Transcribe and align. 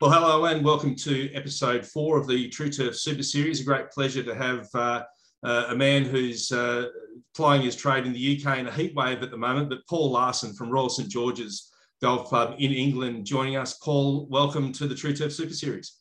Well, 0.00 0.10
hello 0.10 0.46
and 0.46 0.64
welcome 0.64 0.94
to 0.94 1.30
episode 1.34 1.84
four 1.84 2.16
of 2.16 2.26
the 2.26 2.48
Tru-Turf 2.48 2.96
Super 2.96 3.22
Series. 3.22 3.60
A 3.60 3.64
great 3.64 3.90
pleasure 3.90 4.22
to 4.22 4.34
have 4.34 4.66
uh, 4.72 5.02
uh, 5.44 5.66
a 5.68 5.76
man 5.76 6.06
who's 6.06 6.50
uh, 6.50 6.86
plying 7.36 7.60
his 7.60 7.76
trade 7.76 8.06
in 8.06 8.14
the 8.14 8.40
UK 8.40 8.60
in 8.60 8.66
a 8.66 8.72
heat 8.72 8.94
wave 8.94 9.22
at 9.22 9.30
the 9.30 9.36
moment, 9.36 9.68
but 9.68 9.86
Paul 9.90 10.12
Larsen 10.12 10.54
from 10.54 10.70
Royal 10.70 10.88
St 10.88 11.10
George's 11.10 11.70
Golf 12.00 12.28
Club 12.28 12.54
in 12.58 12.72
England 12.72 13.26
joining 13.26 13.56
us. 13.56 13.74
Paul, 13.74 14.26
welcome 14.30 14.72
to 14.72 14.88
the 14.88 14.94
Tru-Turf 14.94 15.34
Super 15.34 15.52
Series. 15.52 15.98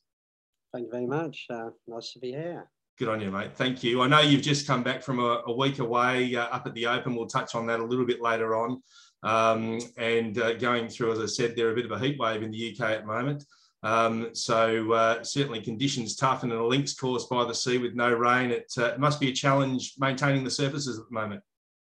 Thank 0.72 0.86
you 0.86 0.92
very 0.92 1.06
much. 1.06 1.48
Uh, 1.50 1.72
nice 1.86 2.14
to 2.14 2.20
be 2.20 2.32
here. 2.32 2.72
Good 3.00 3.10
on 3.10 3.20
you, 3.20 3.32
mate. 3.32 3.52
Thank 3.58 3.84
you. 3.84 4.02
I 4.02 4.08
know 4.08 4.22
you've 4.22 4.42
just 4.42 4.66
come 4.66 4.82
back 4.82 5.04
from 5.04 5.20
a, 5.20 5.42
a 5.48 5.54
week 5.54 5.80
away 5.80 6.38
uh, 6.38 6.46
up 6.46 6.66
at 6.66 6.74
the 6.74 6.88
Open. 6.88 7.16
We'll 7.16 7.28
touch 7.28 7.54
on 7.54 7.68
that 7.68 7.82
a 7.82 7.86
little 7.86 8.06
bit 8.06 8.22
later 8.22 8.56
on. 8.56 8.82
Um, 9.24 9.78
and 9.98 10.40
uh, 10.40 10.54
going 10.54 10.88
through, 10.88 11.12
as 11.12 11.20
I 11.20 11.26
said, 11.26 11.58
there 11.58 11.70
a 11.70 11.76
bit 11.76 11.84
of 11.84 11.92
a 11.92 12.00
heat 12.00 12.18
wave 12.18 12.44
in 12.44 12.52
the 12.52 12.72
UK 12.72 12.92
at 12.92 13.02
the 13.02 13.08
moment. 13.08 13.44
Um, 13.82 14.30
so 14.34 14.92
uh, 14.92 15.24
certainly 15.24 15.62
conditions 15.62 16.16
tough 16.16 16.44
and 16.44 16.52
a 16.52 16.64
links 16.64 16.94
course 16.94 17.26
by 17.26 17.46
the 17.46 17.56
sea 17.56 17.78
with 17.78 17.96
no 17.96 18.12
rain. 18.12 18.52
It, 18.52 18.72
uh, 18.78 18.86
it, 18.86 19.00
must 19.00 19.20
be 19.20 19.30
a 19.30 19.34
challenge 19.34 19.94
maintaining 19.98 20.44
the 20.44 20.52
surfaces 20.52 21.00
at 21.00 21.06
the 21.06 21.14
moment. 21.14 21.42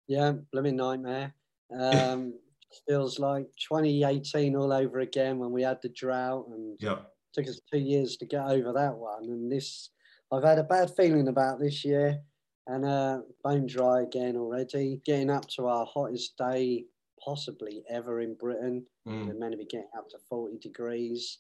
Yeah, 0.08 0.34
blooming 0.54 0.78
nightmare. 0.78 1.34
Um, 1.78 2.34
feels 2.88 3.20
like 3.20 3.48
2018 3.70 4.56
all 4.56 4.72
over 4.72 5.00
again 5.00 5.38
when 5.38 5.52
we 5.52 5.64
had 5.64 5.82
the 5.82 5.90
drought 5.90 6.48
and 6.48 6.78
yeah. 6.80 7.00
took 7.34 7.48
us 7.48 7.60
two 7.72 7.80
years 7.80 8.16
to 8.18 8.26
get 8.26 8.46
over 8.46 8.72
that 8.72 8.96
one. 8.96 9.26
And 9.26 9.52
this, 9.52 9.90
I've 10.32 10.44
had 10.44 10.60
a 10.60 10.64
bad 10.64 10.96
feeling 10.96 11.28
about 11.28 11.60
this 11.60 11.84
year 11.84 12.20
and 12.68 12.86
uh, 12.86 13.20
bone 13.44 13.68
dry 13.68 14.04
again 14.04 14.38
already. 14.38 15.02
Getting 15.06 15.30
up 15.30 15.48
to 15.50 15.68
our 15.68 15.86
hottest 15.86 16.38
day 16.38 16.86
possibly 17.24 17.84
ever 17.90 18.22
in 18.22 18.36
Britain. 18.36 18.86
Mm. 19.08 19.28
We're 19.28 19.34
meant 19.34 19.52
to 19.52 19.58
be 19.58 19.66
getting 19.66 19.90
up 19.98 20.10
to 20.10 20.18
40 20.30 20.58
degrees. 20.60 21.40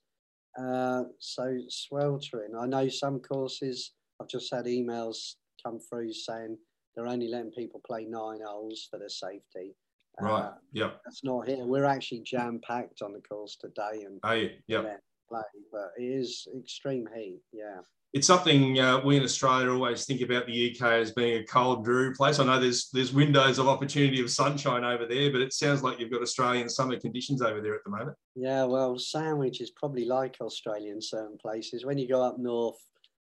Uh, 0.59 1.03
so 1.19 1.57
sweltering. 1.69 2.55
I 2.59 2.65
know 2.65 2.87
some 2.89 3.19
courses. 3.19 3.93
I've 4.21 4.27
just 4.27 4.53
had 4.53 4.65
emails 4.65 5.35
come 5.65 5.79
through 5.79 6.13
saying 6.13 6.57
they're 6.95 7.07
only 7.07 7.27
letting 7.27 7.51
people 7.51 7.81
play 7.85 8.05
nine 8.05 8.39
holes 8.45 8.87
for 8.89 8.99
their 8.99 9.09
safety. 9.09 9.75
Right. 10.19 10.43
Uh, 10.43 10.53
yeah. 10.73 10.91
That's 11.05 11.23
not 11.23 11.47
here. 11.47 11.65
We're 11.65 11.85
actually 11.85 12.21
jam 12.21 12.59
packed 12.67 13.01
on 13.01 13.13
the 13.13 13.21
course 13.21 13.55
today, 13.55 14.03
and 14.05 14.19
hey, 14.25 14.57
yeah. 14.67 14.81
Play, 15.29 15.41
but 15.71 15.91
it 15.97 16.03
is 16.03 16.47
extreme 16.59 17.07
heat. 17.15 17.41
Yeah 17.53 17.79
it's 18.13 18.27
something 18.27 18.77
uh, 18.77 18.99
we 18.99 19.15
in 19.15 19.23
Australia 19.23 19.71
always 19.71 20.05
think 20.05 20.21
about 20.21 20.45
the 20.45 20.71
UK 20.71 20.81
as 20.93 21.11
being 21.11 21.41
a 21.41 21.45
cold, 21.45 21.85
dreary 21.85 22.13
place. 22.13 22.39
I 22.39 22.45
know 22.45 22.59
there's 22.59 22.89
there's 22.89 23.13
windows 23.13 23.57
of 23.57 23.69
opportunity 23.69 24.19
of 24.19 24.29
sunshine 24.29 24.83
over 24.83 25.05
there, 25.05 25.31
but 25.31 25.39
it 25.39 25.53
sounds 25.53 25.81
like 25.81 25.99
you've 25.99 26.11
got 26.11 26.21
Australian 26.21 26.67
summer 26.67 26.99
conditions 26.99 27.41
over 27.41 27.61
there 27.61 27.73
at 27.73 27.83
the 27.85 27.89
moment. 27.89 28.17
Yeah, 28.35 28.65
well, 28.65 28.97
Sandwich 28.97 29.61
is 29.61 29.71
probably 29.71 30.05
like 30.05 30.35
Australia 30.41 30.91
in 30.91 31.01
certain 31.01 31.37
places. 31.37 31.85
When 31.85 31.97
you 31.97 32.07
go 32.07 32.21
up 32.21 32.37
north, 32.37 32.79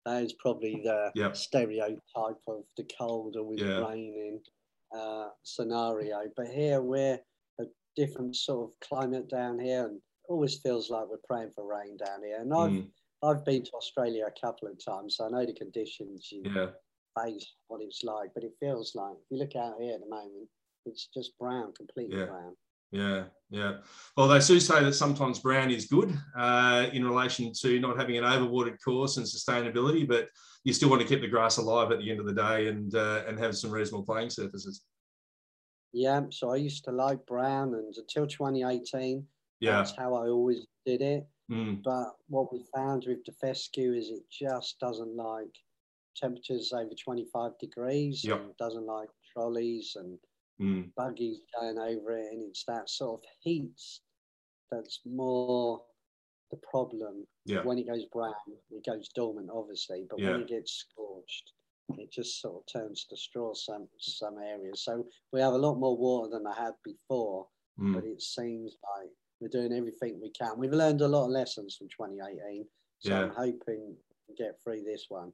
that 0.04 0.22
is 0.22 0.34
probably 0.34 0.80
the 0.84 1.10
yep. 1.16 1.36
stereotype 1.36 2.00
of 2.46 2.62
the 2.76 2.86
cold 2.96 3.34
or 3.36 3.42
with 3.42 3.58
yeah. 3.58 3.84
raining 3.84 4.40
uh, 4.96 5.28
scenario. 5.42 6.22
But 6.36 6.46
here 6.46 6.80
we're 6.80 7.18
a 7.60 7.64
different 7.96 8.36
sort 8.36 8.70
of 8.70 8.88
climate 8.88 9.28
down 9.28 9.58
here, 9.58 9.86
and 9.86 10.00
always 10.28 10.58
feels 10.58 10.90
like 10.90 11.08
we're 11.08 11.16
praying 11.28 11.50
for 11.56 11.66
rain 11.66 11.96
down 11.96 12.22
here. 12.22 12.40
And 12.40 12.54
I've 12.54 12.70
mm 12.70 12.86
I've 13.22 13.44
been 13.44 13.64
to 13.64 13.72
Australia 13.72 14.26
a 14.26 14.46
couple 14.46 14.68
of 14.68 14.82
times, 14.84 15.16
so 15.16 15.26
I 15.26 15.30
know 15.30 15.46
the 15.46 15.54
conditions 15.54 16.28
you 16.30 16.42
yeah. 16.44 16.66
face, 17.20 17.54
what 17.68 17.80
it's 17.82 18.04
like. 18.04 18.30
But 18.34 18.44
it 18.44 18.52
feels 18.60 18.94
like 18.94 19.12
if 19.12 19.24
you 19.30 19.38
look 19.38 19.56
out 19.56 19.80
here 19.80 19.94
at 19.94 20.00
the 20.00 20.08
moment, 20.08 20.48
it's 20.84 21.08
just 21.12 21.36
brown, 21.38 21.72
completely 21.72 22.18
yeah. 22.18 22.26
brown. 22.26 22.56
Yeah, 22.92 23.24
yeah. 23.50 23.72
Well, 24.16 24.28
they 24.28 24.38
do 24.38 24.60
say 24.60 24.82
that 24.82 24.94
sometimes 24.94 25.40
brown 25.40 25.70
is 25.70 25.86
good 25.86 26.16
uh, 26.38 26.86
in 26.92 27.04
relation 27.04 27.52
to 27.60 27.80
not 27.80 27.98
having 27.98 28.16
an 28.16 28.24
overwatered 28.24 28.76
course 28.82 29.16
and 29.16 29.26
sustainability, 29.26 30.06
but 30.06 30.28
you 30.64 30.72
still 30.72 30.88
want 30.88 31.02
to 31.02 31.08
keep 31.08 31.20
the 31.20 31.28
grass 31.28 31.56
alive 31.56 31.90
at 31.90 31.98
the 31.98 32.10
end 32.10 32.20
of 32.20 32.26
the 32.26 32.34
day 32.34 32.68
and 32.68 32.94
uh, 32.94 33.22
and 33.26 33.38
have 33.38 33.56
some 33.56 33.70
reasonable 33.70 34.04
playing 34.04 34.30
surfaces. 34.30 34.82
Yeah, 35.92 36.22
so 36.30 36.50
I 36.50 36.56
used 36.56 36.84
to 36.84 36.92
like 36.92 37.24
brown, 37.26 37.74
and 37.74 37.94
until 37.96 38.26
2018, 38.26 39.26
yeah, 39.60 39.72
that's 39.72 39.96
how 39.96 40.14
I 40.14 40.28
always 40.28 40.66
did 40.84 41.02
it. 41.02 41.26
Mm. 41.50 41.82
But 41.84 42.12
what 42.28 42.52
we 42.52 42.64
found 42.74 43.04
with 43.06 43.24
the 43.24 43.32
fescue 43.32 43.92
is 43.92 44.10
it 44.10 44.24
just 44.30 44.78
doesn't 44.80 45.16
like 45.16 45.54
temperatures 46.16 46.72
over 46.72 46.90
25 47.04 47.52
degrees 47.60 48.24
yep. 48.24 48.40
and 48.40 48.56
doesn't 48.56 48.86
like 48.86 49.08
trolleys 49.32 49.96
and 49.96 50.18
mm. 50.60 50.90
buggies 50.96 51.40
going 51.58 51.78
over 51.78 52.12
it. 52.12 52.32
And 52.32 52.42
it's 52.48 52.64
that 52.66 52.88
sort 52.90 53.20
of 53.20 53.24
heat 53.40 53.80
that's 54.70 55.00
more 55.04 55.80
the 56.50 56.58
problem. 56.68 57.26
Yeah. 57.44 57.62
When 57.62 57.78
it 57.78 57.86
goes 57.86 58.04
brown, 58.12 58.34
it 58.70 58.84
goes 58.84 59.08
dormant, 59.14 59.50
obviously. 59.52 60.04
But 60.08 60.20
yeah. 60.20 60.32
when 60.32 60.40
it 60.42 60.48
gets 60.48 60.72
scorched, 60.72 61.52
it 61.98 62.10
just 62.10 62.40
sort 62.40 62.56
of 62.56 62.72
turns 62.72 63.06
to 63.10 63.16
straw 63.16 63.54
some 63.54 63.88
some 63.98 64.38
areas. 64.38 64.84
So 64.84 65.06
we 65.32 65.40
have 65.40 65.52
a 65.52 65.58
lot 65.58 65.76
more 65.76 65.96
water 65.96 66.30
than 66.32 66.46
I 66.46 66.54
had 66.54 66.72
before, 66.84 67.46
mm. 67.78 67.94
but 67.94 68.04
it 68.04 68.22
seems 68.22 68.76
like 68.96 69.10
we're 69.40 69.48
doing 69.48 69.72
everything 69.72 70.18
we 70.20 70.30
can. 70.30 70.52
We've 70.56 70.72
learned 70.72 71.00
a 71.00 71.08
lot 71.08 71.24
of 71.24 71.30
lessons 71.30 71.76
from 71.76 71.88
2018, 71.88 72.64
so 72.98 73.10
yeah. 73.10 73.22
I'm 73.22 73.30
hoping 73.30 73.96
to 74.28 74.34
get 74.36 74.60
through 74.62 74.82
this 74.82 75.06
one. 75.08 75.32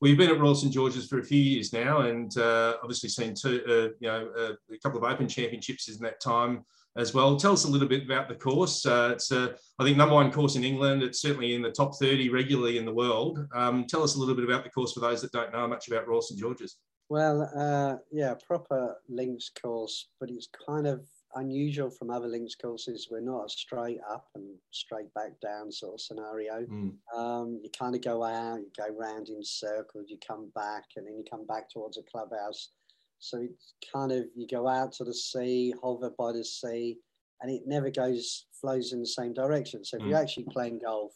Well, 0.00 0.08
you've 0.08 0.18
been 0.18 0.30
at 0.30 0.40
Royal 0.40 0.54
St 0.54 0.72
George's 0.72 1.08
for 1.08 1.18
a 1.18 1.24
few 1.24 1.40
years 1.40 1.72
now, 1.72 2.02
and 2.02 2.36
uh, 2.38 2.76
obviously 2.82 3.08
seen 3.08 3.34
two, 3.34 3.62
uh, 3.68 3.94
you 4.00 4.08
know, 4.08 4.30
uh, 4.38 4.52
a 4.72 4.78
couple 4.78 4.98
of 4.98 5.10
Open 5.10 5.28
Championships 5.28 5.88
in 5.88 5.98
that 6.02 6.20
time 6.20 6.64
as 6.96 7.12
well. 7.12 7.36
Tell 7.36 7.52
us 7.52 7.64
a 7.64 7.70
little 7.70 7.88
bit 7.88 8.04
about 8.04 8.28
the 8.28 8.36
course. 8.36 8.86
Uh, 8.86 9.10
it's, 9.12 9.32
uh, 9.32 9.54
I 9.78 9.84
think, 9.84 9.96
number 9.96 10.14
one 10.14 10.30
course 10.30 10.56
in 10.56 10.64
England. 10.64 11.02
It's 11.02 11.20
certainly 11.20 11.54
in 11.54 11.62
the 11.62 11.72
top 11.72 11.96
30 11.96 12.28
regularly 12.28 12.78
in 12.78 12.84
the 12.84 12.94
world. 12.94 13.46
Um, 13.54 13.86
tell 13.88 14.02
us 14.02 14.14
a 14.14 14.18
little 14.18 14.34
bit 14.34 14.44
about 14.44 14.64
the 14.64 14.70
course 14.70 14.92
for 14.92 15.00
those 15.00 15.20
that 15.22 15.32
don't 15.32 15.52
know 15.52 15.66
much 15.66 15.88
about 15.88 16.06
Royal 16.06 16.22
St 16.22 16.38
George's. 16.38 16.76
Well, 17.08 17.50
uh, 17.54 17.96
yeah, 18.10 18.34
proper 18.46 18.96
links 19.08 19.50
course, 19.60 20.08
but 20.20 20.30
it's 20.30 20.48
kind 20.66 20.86
of 20.86 21.06
unusual 21.34 21.90
from 21.90 22.10
other 22.10 22.28
links 22.28 22.54
courses. 22.54 23.08
We're 23.10 23.20
not 23.20 23.46
a 23.46 23.48
straight 23.48 24.00
up 24.10 24.28
and 24.34 24.44
straight 24.70 25.12
back 25.14 25.40
down 25.40 25.70
sort 25.70 25.94
of 25.94 26.00
scenario. 26.00 26.66
Mm. 26.66 26.92
Um, 27.16 27.60
you 27.62 27.70
kind 27.76 27.94
of 27.94 28.02
go 28.02 28.22
out, 28.22 28.60
you 28.60 28.70
go 28.76 28.94
round 28.96 29.28
in 29.28 29.42
circles, 29.42 30.06
you 30.08 30.18
come 30.26 30.50
back, 30.54 30.84
and 30.96 31.06
then 31.06 31.16
you 31.16 31.24
come 31.30 31.46
back 31.46 31.70
towards 31.70 31.98
a 31.98 32.02
clubhouse. 32.02 32.70
So 33.18 33.38
it's 33.38 33.74
kind 33.92 34.12
of 34.12 34.24
you 34.34 34.46
go 34.46 34.68
out 34.68 34.92
to 34.94 35.04
the 35.04 35.14
sea, 35.14 35.74
hover 35.82 36.10
by 36.18 36.32
the 36.32 36.44
sea, 36.44 36.98
and 37.40 37.50
it 37.50 37.62
never 37.66 37.90
goes 37.90 38.46
flows 38.60 38.92
in 38.92 39.00
the 39.00 39.06
same 39.06 39.32
direction. 39.32 39.84
So 39.84 39.96
if 39.96 40.02
mm. 40.02 40.10
you're 40.10 40.20
actually 40.20 40.46
playing 40.50 40.80
golf, 40.84 41.12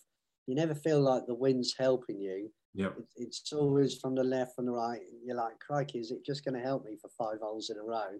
you 0.47 0.55
never 0.55 0.75
feel 0.75 1.01
like 1.01 1.27
the 1.27 1.35
wind's 1.35 1.75
helping 1.79 2.21
you. 2.21 2.51
Yeah, 2.75 2.91
it's 3.17 3.53
always 3.53 3.99
from 3.99 4.15
the 4.15 4.25
left 4.25 4.53
and 4.59 4.69
the 4.69 4.73
right. 4.73 5.01
You're 5.25 5.37
like, 5.37 5.59
crikey, 5.59 5.99
is 5.99 6.11
it 6.11 6.25
just 6.25 6.45
going 6.45 6.55
to 6.55 6.61
help 6.61 6.85
me 6.85 6.97
for 7.01 7.11
five 7.19 7.41
holes 7.41 7.71
in 7.71 7.79
a 7.79 7.83
row? 7.83 8.19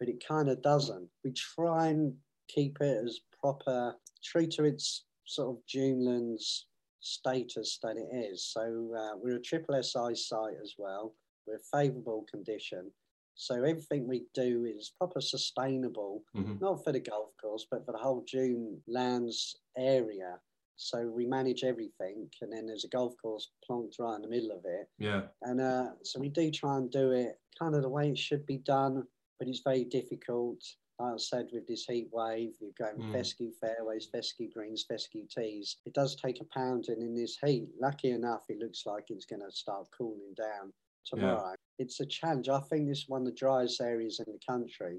But 0.00 0.08
it 0.08 0.24
kind 0.26 0.48
of 0.48 0.62
doesn't. 0.62 1.06
We 1.22 1.32
try 1.32 1.88
and 1.88 2.14
keep 2.48 2.78
it 2.80 3.04
as 3.04 3.20
proper, 3.38 3.94
true 4.24 4.46
to 4.46 4.64
its 4.64 5.04
sort 5.26 5.50
of 5.50 5.62
Dunelands 5.72 6.62
status 7.00 7.78
that 7.82 7.96
it 7.96 8.14
is. 8.16 8.50
So 8.52 8.90
uh, 8.98 9.16
we're 9.22 9.36
a 9.36 9.42
triple 9.42 9.80
SI 9.80 10.14
site 10.14 10.56
as 10.62 10.74
well. 10.78 11.14
We're 11.46 11.60
favourable 11.72 12.26
condition. 12.30 12.90
So 13.34 13.56
everything 13.56 14.08
we 14.08 14.24
do 14.34 14.66
is 14.66 14.92
proper 14.98 15.20
sustainable, 15.20 16.22
mm-hmm. 16.36 16.56
not 16.60 16.82
for 16.82 16.92
the 16.92 17.00
golf 17.00 17.30
course, 17.40 17.66
but 17.70 17.86
for 17.86 17.92
the 17.92 17.98
whole 17.98 18.24
Dune 18.30 18.78
lands 18.88 19.56
area. 19.78 20.38
So 20.76 21.06
we 21.14 21.26
manage 21.26 21.62
everything, 21.62 22.28
and 22.40 22.52
then 22.52 22.66
there's 22.66 22.84
a 22.84 22.88
golf 22.88 23.14
course 23.20 23.50
plonked 23.68 23.98
right 23.98 24.16
in 24.16 24.22
the 24.22 24.28
middle 24.28 24.50
of 24.50 24.64
it. 24.64 24.88
Yeah. 24.98 25.22
And 25.42 25.60
uh, 25.60 25.88
so 26.02 26.18
we 26.18 26.30
do 26.30 26.50
try 26.50 26.76
and 26.78 26.90
do 26.90 27.12
it 27.12 27.38
kind 27.58 27.74
of 27.74 27.82
the 27.82 27.88
way 27.88 28.08
it 28.08 28.18
should 28.18 28.46
be 28.46 28.58
done 28.58 29.04
but 29.40 29.48
it's 29.48 29.62
very 29.64 29.84
difficult. 29.84 30.62
Like 31.00 31.14
I 31.14 31.16
said, 31.16 31.48
with 31.50 31.66
this 31.66 31.86
heat 31.86 32.08
wave, 32.12 32.52
you're 32.60 32.70
going 32.78 33.00
mm. 33.00 33.12
fescue 33.12 33.50
fairways, 33.58 34.06
fescue 34.12 34.50
greens, 34.52 34.84
fescue 34.86 35.24
tees. 35.34 35.78
It 35.86 35.94
does 35.94 36.14
take 36.14 36.42
a 36.42 36.44
pounding 36.44 37.00
in 37.00 37.16
this 37.16 37.38
heat. 37.42 37.70
Lucky 37.80 38.10
enough, 38.10 38.42
it 38.50 38.58
looks 38.58 38.82
like 38.84 39.04
it's 39.08 39.24
going 39.24 39.40
to 39.40 39.50
start 39.50 39.86
cooling 39.96 40.34
down 40.36 40.72
tomorrow. 41.06 41.48
Yeah. 41.48 41.84
It's 41.84 42.00
a 42.00 42.06
challenge. 42.06 42.50
I 42.50 42.60
think 42.60 42.86
this 42.86 42.98
is 42.98 43.08
one 43.08 43.22
of 43.22 43.28
the 43.28 43.32
driest 43.32 43.80
areas 43.80 44.20
in 44.24 44.30
the 44.30 44.38
country. 44.46 44.98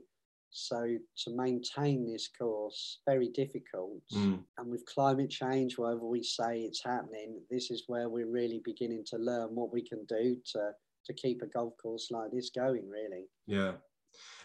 So 0.50 0.98
to 1.20 1.36
maintain 1.36 2.12
this 2.12 2.28
course, 2.28 3.00
very 3.08 3.30
difficult. 3.30 4.02
Mm. 4.12 4.44
And 4.58 4.72
with 4.72 4.84
climate 4.88 5.30
change, 5.30 5.78
whatever 5.78 6.08
we 6.08 6.24
say 6.24 6.62
it's 6.62 6.84
happening, 6.84 7.40
this 7.52 7.70
is 7.70 7.84
where 7.86 8.10
we're 8.10 8.28
really 8.28 8.60
beginning 8.66 9.06
to 9.12 9.18
learn 9.18 9.50
what 9.54 9.72
we 9.72 9.84
can 9.84 10.04
do 10.06 10.38
to 10.54 10.72
to 11.04 11.14
keep 11.14 11.42
a 11.42 11.48
golf 11.48 11.74
course 11.82 12.10
like 12.12 12.32
this 12.32 12.50
going. 12.50 12.90
Really. 12.90 13.28
Yeah 13.46 13.74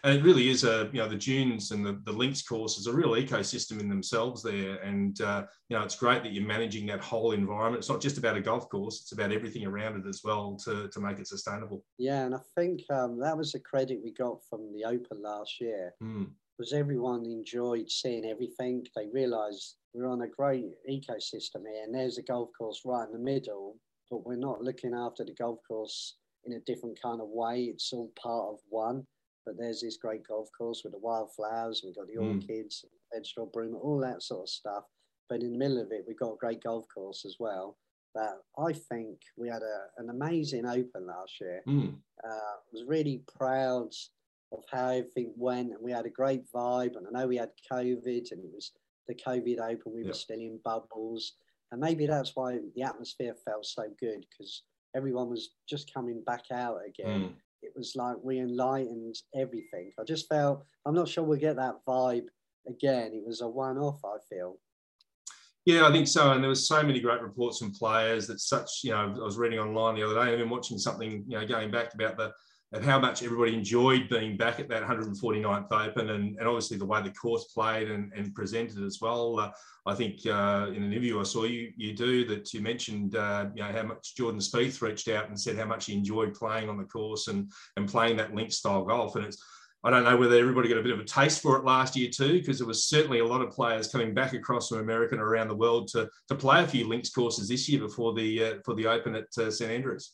and 0.03 0.17
it 0.17 0.23
really 0.23 0.49
is 0.49 0.63
a 0.63 0.89
you 0.91 0.99
know 0.99 1.07
the 1.07 1.15
dunes 1.15 1.71
and 1.71 1.85
the, 1.85 1.99
the 2.05 2.11
links 2.11 2.41
course 2.41 2.77
is 2.77 2.87
a 2.87 2.93
real 2.93 3.11
ecosystem 3.11 3.79
in 3.79 3.89
themselves 3.89 4.43
there 4.43 4.75
and 4.77 5.21
uh, 5.21 5.43
you 5.69 5.77
know 5.77 5.83
it's 5.83 5.95
great 5.95 6.23
that 6.23 6.31
you're 6.31 6.45
managing 6.45 6.85
that 6.85 6.99
whole 6.99 7.31
environment 7.31 7.79
it's 7.79 7.89
not 7.89 8.01
just 8.01 8.17
about 8.17 8.37
a 8.37 8.41
golf 8.41 8.69
course 8.69 9.01
it's 9.01 9.11
about 9.11 9.31
everything 9.31 9.65
around 9.65 9.99
it 9.99 10.07
as 10.07 10.21
well 10.23 10.55
to, 10.55 10.87
to 10.89 10.99
make 10.99 11.19
it 11.19 11.27
sustainable 11.27 11.83
yeah 11.97 12.25
and 12.25 12.35
i 12.35 12.39
think 12.55 12.81
um, 12.91 13.19
that 13.19 13.37
was 13.37 13.51
the 13.51 13.59
credit 13.59 13.99
we 14.03 14.11
got 14.13 14.39
from 14.49 14.71
the 14.73 14.85
open 14.85 15.21
last 15.21 15.59
year 15.59 15.93
mm. 16.01 16.27
was 16.57 16.73
everyone 16.73 17.25
enjoyed 17.25 17.89
seeing 17.89 18.25
everything. 18.25 18.85
They 18.95 19.07
realised 19.13 19.75
we're 19.93 20.09
on 20.09 20.21
a 20.21 20.27
great 20.27 20.65
ecosystem 20.89 21.63
here, 21.71 21.83
and 21.83 21.93
there's 21.93 22.17
a 22.17 22.23
golf 22.23 22.49
course 22.57 22.81
right 22.85 23.05
in 23.05 23.13
the 23.13 23.19
middle, 23.19 23.77
but 24.09 24.25
we're 24.25 24.35
not 24.35 24.61
looking 24.63 24.93
after 24.95 25.23
the 25.23 25.33
golf 25.33 25.59
course 25.67 26.15
in 26.45 26.53
a 26.53 26.59
different 26.61 26.99
kind 27.01 27.21
of 27.21 27.27
way. 27.29 27.65
It's 27.65 27.93
all 27.93 28.11
part 28.21 28.53
of 28.53 28.59
one. 28.69 29.05
But 29.47 29.57
there's 29.57 29.79
this 29.79 29.95
great 29.95 30.27
golf 30.27 30.49
course 30.55 30.81
with 30.83 30.91
the 30.91 30.99
wildflowers, 30.99 31.81
we've 31.83 31.95
got 31.95 32.07
the 32.07 32.21
mm. 32.21 32.35
orchids, 32.35 32.83
vegetable 33.13 33.49
broom, 33.53 33.77
all 33.81 33.97
that 34.01 34.21
sort 34.21 34.41
of 34.41 34.49
stuff. 34.49 34.83
But 35.29 35.41
in 35.41 35.53
the 35.53 35.57
middle 35.57 35.79
of 35.81 35.87
it, 35.91 36.03
we've 36.05 36.19
got 36.19 36.33
a 36.33 36.37
great 36.37 36.61
golf 36.61 36.85
course 36.93 37.23
as 37.25 37.37
well. 37.39 37.77
That 38.13 38.33
I 38.57 38.73
think 38.73 39.19
we 39.37 39.47
had 39.47 39.61
a, 39.61 40.01
an 40.01 40.09
amazing 40.09 40.65
open 40.65 41.07
last 41.07 41.33
year. 41.39 41.61
Mm. 41.65 41.95
Uh, 42.27 42.55
was 42.73 42.83
really 42.85 43.23
proud 43.37 43.91
of 44.51 44.63
how 44.69 44.89
everything 44.89 45.31
went, 45.37 45.71
and 45.71 45.81
we 45.81 45.93
had 45.93 46.05
a 46.05 46.09
great 46.09 46.43
vibe. 46.53 46.97
And 46.97 47.07
I 47.07 47.17
know 47.17 47.27
we 47.27 47.37
had 47.37 47.51
COVID, 47.71 48.31
and 48.31 48.43
it 48.43 48.51
was 48.53 48.73
the 49.07 49.15
COVID 49.15 49.59
Open. 49.61 49.93
We 49.93 50.01
yep. 50.01 50.07
were 50.07 50.13
still 50.13 50.39
in 50.39 50.59
bubbles, 50.65 51.33
and 51.71 51.79
maybe 51.79 52.05
that's 52.05 52.33
why 52.35 52.59
the 52.75 52.83
atmosphere 52.83 53.35
felt 53.45 53.65
so 53.65 53.83
good 53.97 54.25
because 54.29 54.63
everyone 54.93 55.29
was 55.29 55.51
just 55.69 55.93
coming 55.93 56.21
back 56.25 56.45
out 56.51 56.79
again. 56.85 57.21
Mm. 57.21 57.33
It 57.61 57.73
was 57.75 57.95
like 57.95 58.17
we 58.21 58.39
enlightened 58.39 59.15
everything. 59.35 59.91
I 59.99 60.03
just 60.03 60.27
felt 60.27 60.63
I'm 60.85 60.95
not 60.95 61.07
sure 61.07 61.23
we'll 61.23 61.39
get 61.39 61.55
that 61.57 61.85
vibe 61.87 62.27
again. 62.67 63.13
It 63.13 63.25
was 63.25 63.41
a 63.41 63.47
one-off. 63.47 63.99
I 64.05 64.17
feel. 64.29 64.57
Yeah, 65.65 65.85
I 65.85 65.91
think 65.91 66.07
so. 66.07 66.31
And 66.31 66.41
there 66.41 66.49
was 66.49 66.65
so 66.65 66.81
many 66.81 67.01
great 67.01 67.21
reports 67.21 67.59
from 67.59 67.73
players 67.73 68.25
that 68.27 68.39
such, 68.39 68.69
you 68.85 68.91
know, 68.91 69.13
I 69.13 69.23
was 69.23 69.37
reading 69.37 69.59
online 69.59 69.95
the 69.95 70.03
other 70.03 70.15
day, 70.15 70.31
I've 70.31 70.37
been 70.37 70.49
watching 70.49 70.77
something, 70.77 71.25
you 71.27 71.37
know, 71.37 71.45
going 71.45 71.71
back 71.71 71.93
about 71.93 72.15
the 72.15 72.31
and 72.73 72.83
how 72.83 72.99
much 72.99 73.23
everybody 73.23 73.53
enjoyed 73.53 74.09
being 74.09 74.35
back 74.35 74.59
at 74.59 74.67
that 74.67 74.83
149th 74.83 75.71
Open 75.71 76.09
and, 76.09 76.37
and 76.37 76.47
obviously 76.47 76.77
the 76.77 76.85
way 76.85 77.01
the 77.01 77.11
course 77.11 77.45
played 77.45 77.89
and, 77.89 78.11
and 78.13 78.35
presented 78.35 78.83
as 78.83 78.99
well. 79.01 79.39
Uh, 79.39 79.51
I 79.85 79.95
think 79.95 80.25
uh, 80.25 80.67
in 80.69 80.83
an 80.83 80.91
interview 80.91 81.19
I 81.19 81.23
saw 81.23 81.45
you 81.45 81.71
you 81.77 81.93
do 81.93 82.25
that 82.25 82.53
you 82.53 82.61
mentioned 82.61 83.15
uh, 83.15 83.47
you 83.55 83.63
know 83.63 83.71
how 83.71 83.83
much 83.83 84.15
Jordan 84.15 84.41
Spieth 84.41 84.81
reached 84.81 85.07
out 85.07 85.29
and 85.29 85.39
said 85.39 85.57
how 85.57 85.65
much 85.65 85.85
he 85.85 85.93
enjoyed 85.93 86.33
playing 86.33 86.69
on 86.69 86.77
the 86.77 86.83
course 86.83 87.27
and 87.27 87.51
and 87.77 87.87
playing 87.87 88.17
that 88.17 88.35
link 88.35 88.51
style 88.51 88.83
golf 88.83 89.15
and 89.15 89.25
it's 89.25 89.41
I 89.83 89.89
don't 89.89 90.03
know 90.03 90.17
whether 90.17 90.35
everybody 90.35 90.67
got 90.67 90.79
a 90.79 90.83
bit 90.83 90.91
of 90.91 90.99
a 90.99 91.05
taste 91.05 91.41
for 91.41 91.55
it 91.55 91.63
last 91.63 91.95
year 91.95 92.09
too, 92.09 92.33
because 92.33 92.57
there 92.57 92.67
was 92.67 92.87
certainly 92.87 93.19
a 93.19 93.25
lot 93.25 93.41
of 93.41 93.51
players 93.51 93.87
coming 93.87 94.13
back 94.13 94.33
across 94.33 94.67
from 94.67 94.79
America 94.79 95.13
and 95.13 95.21
around 95.21 95.47
the 95.47 95.55
world 95.55 95.87
to, 95.89 96.09
to 96.27 96.35
play 96.35 96.63
a 96.63 96.67
few 96.67 96.87
links 96.87 97.11
courses 97.11 97.47
this 97.47 97.69
year 97.69 97.79
before 97.79 98.13
the 98.13 98.43
uh, 98.43 98.53
for 98.65 98.73
the 98.73 98.87
Open 98.87 99.15
at 99.15 99.27
uh, 99.37 99.51
St 99.51 99.71
Andrews. 99.71 100.13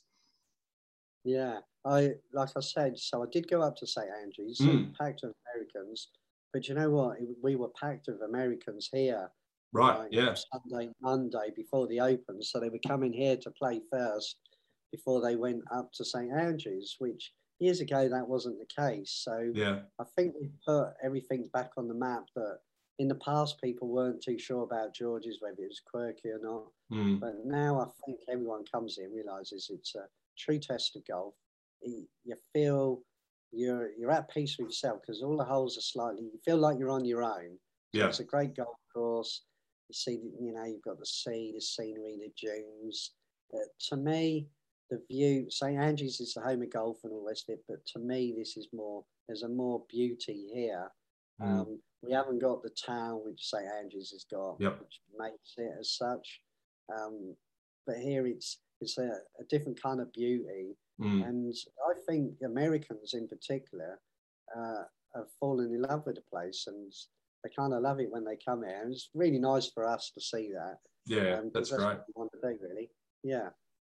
Yeah, 1.23 1.59
I 1.85 2.11
like 2.33 2.49
I 2.55 2.61
said, 2.61 2.97
so 2.97 3.23
I 3.23 3.25
did 3.31 3.49
go 3.49 3.61
up 3.61 3.75
to 3.77 3.87
St 3.87 4.07
Andrews, 4.21 4.59
mm. 4.61 4.95
packed 4.97 5.23
of 5.23 5.33
Americans, 5.55 6.09
but 6.51 6.67
you 6.67 6.75
know 6.75 6.89
what? 6.89 7.17
We 7.41 7.55
were 7.55 7.71
packed 7.79 8.07
of 8.07 8.21
Americans 8.21 8.89
here. 8.91 9.29
Right. 9.71 9.99
Like 9.99 10.09
yeah. 10.11 10.35
Sunday, 10.53 10.91
Monday 11.01 11.51
before 11.55 11.87
the 11.87 11.99
Open, 11.99 12.41
so 12.41 12.59
they 12.59 12.69
were 12.69 12.79
coming 12.87 13.11
here 13.11 13.37
to 13.37 13.51
play 13.51 13.81
first 13.91 14.37
before 14.91 15.21
they 15.21 15.35
went 15.35 15.63
up 15.71 15.91
to 15.93 16.05
St 16.05 16.31
Andrews, 16.31 16.95
which 16.99 17.31
years 17.59 17.79
ago 17.79 18.07
that 18.09 18.27
wasn't 18.27 18.59
the 18.59 18.81
case. 18.81 19.21
So 19.23 19.51
yeah, 19.53 19.79
I 19.99 20.03
think 20.15 20.35
we 20.39 20.49
put 20.65 20.93
everything 21.03 21.49
back 21.53 21.71
on 21.77 21.87
the 21.87 21.95
map 21.95 22.25
that 22.35 22.59
in 22.99 23.07
the 23.07 23.15
past 23.15 23.59
people 23.61 23.87
weren't 23.87 24.21
too 24.21 24.37
sure 24.37 24.63
about 24.63 24.93
George's 24.93 25.37
whether 25.39 25.63
it 25.63 25.67
was 25.69 25.81
quirky 25.85 26.29
or 26.29 26.39
not. 26.41 26.65
Mm. 26.91 27.19
But 27.19 27.37
now 27.45 27.79
I 27.79 27.87
think 28.05 28.19
everyone 28.29 28.65
comes 28.71 28.99
in 28.99 29.11
realizes 29.11 29.71
it's 29.73 29.95
a 29.95 30.05
true 30.37 30.59
test 30.59 30.95
of 30.95 31.05
golf 31.05 31.33
you 31.85 32.35
feel 32.53 33.01
you're 33.51 33.89
you're 33.97 34.11
at 34.11 34.31
peace 34.31 34.57
with 34.57 34.69
yourself 34.69 34.99
because 35.01 35.21
all 35.21 35.37
the 35.37 35.43
holes 35.43 35.77
are 35.77 35.81
slightly. 35.81 36.23
You 36.23 36.39
feel 36.43 36.57
like 36.57 36.77
you're 36.79 36.89
on 36.89 37.05
your 37.05 37.23
own. 37.23 37.57
So 37.93 38.01
yeah, 38.01 38.07
it's 38.07 38.19
a 38.19 38.25
great 38.25 38.55
golf 38.55 38.77
course. 38.93 39.43
You 39.89 39.93
see, 39.93 40.19
you 40.39 40.53
know, 40.53 40.65
you've 40.65 40.81
got 40.81 40.99
the 40.99 41.05
sea, 41.05 41.51
the 41.53 41.61
scenery, 41.61 42.17
the 42.17 42.31
dunes. 42.39 43.11
Uh, 43.53 43.59
to 43.89 43.97
me, 43.97 44.47
the 44.89 44.99
view. 45.11 45.45
St 45.49 45.79
Andrews 45.79 46.19
is 46.19 46.33
the 46.33 46.41
home 46.41 46.63
of 46.63 46.71
golf 46.71 46.97
and 47.03 47.13
all 47.13 47.23
the 47.23 47.29
rest 47.29 47.49
of 47.49 47.53
it, 47.53 47.63
but 47.67 47.85
to 47.93 47.99
me, 47.99 48.33
this 48.35 48.57
is 48.57 48.67
more. 48.73 49.03
There's 49.27 49.43
a 49.43 49.49
more 49.49 49.83
beauty 49.89 50.47
here. 50.53 50.91
Mm. 51.41 51.47
Um, 51.47 51.79
we 52.01 52.11
haven't 52.11 52.39
got 52.39 52.63
the 52.63 52.71
town 52.85 53.21
which 53.23 53.45
St 53.45 53.65
Andrews 53.79 54.11
has 54.11 54.25
got, 54.31 54.57
yep. 54.59 54.79
which 54.79 54.99
makes 55.17 55.53
it 55.57 55.71
as 55.79 55.95
such. 55.95 56.41
Um, 56.93 57.35
but 57.85 57.97
here 57.97 58.27
it's 58.27 58.59
it's 58.83 58.97
a, 58.97 59.09
a 59.39 59.43
different 59.49 59.81
kind 59.81 59.99
of 59.99 60.13
beauty 60.13 60.75
Mm. 61.01 61.27
And 61.27 61.55
I 61.89 61.93
think 62.07 62.33
Americans 62.45 63.13
in 63.13 63.27
particular 63.27 63.99
uh, 64.55 64.83
have 65.15 65.25
fallen 65.39 65.73
in 65.73 65.81
love 65.81 66.03
with 66.05 66.15
the 66.15 66.21
place 66.21 66.65
and 66.67 66.91
they 67.43 67.49
kind 67.57 67.73
of 67.73 67.81
love 67.81 67.99
it 67.99 68.11
when 68.11 68.23
they 68.23 68.37
come 68.43 68.63
here. 68.63 68.81
And 68.83 68.93
it's 68.93 69.09
really 69.13 69.39
nice 69.39 69.69
for 69.73 69.87
us 69.87 70.11
to 70.13 70.21
see 70.21 70.51
that. 70.53 70.77
Yeah, 71.05 71.39
um, 71.39 71.51
that's, 71.53 71.71
that's 71.71 71.81
right. 71.81 71.99
want 72.15 72.31
to 72.33 72.39
do, 72.39 72.57
really. 72.61 72.89
Yeah. 73.23 73.49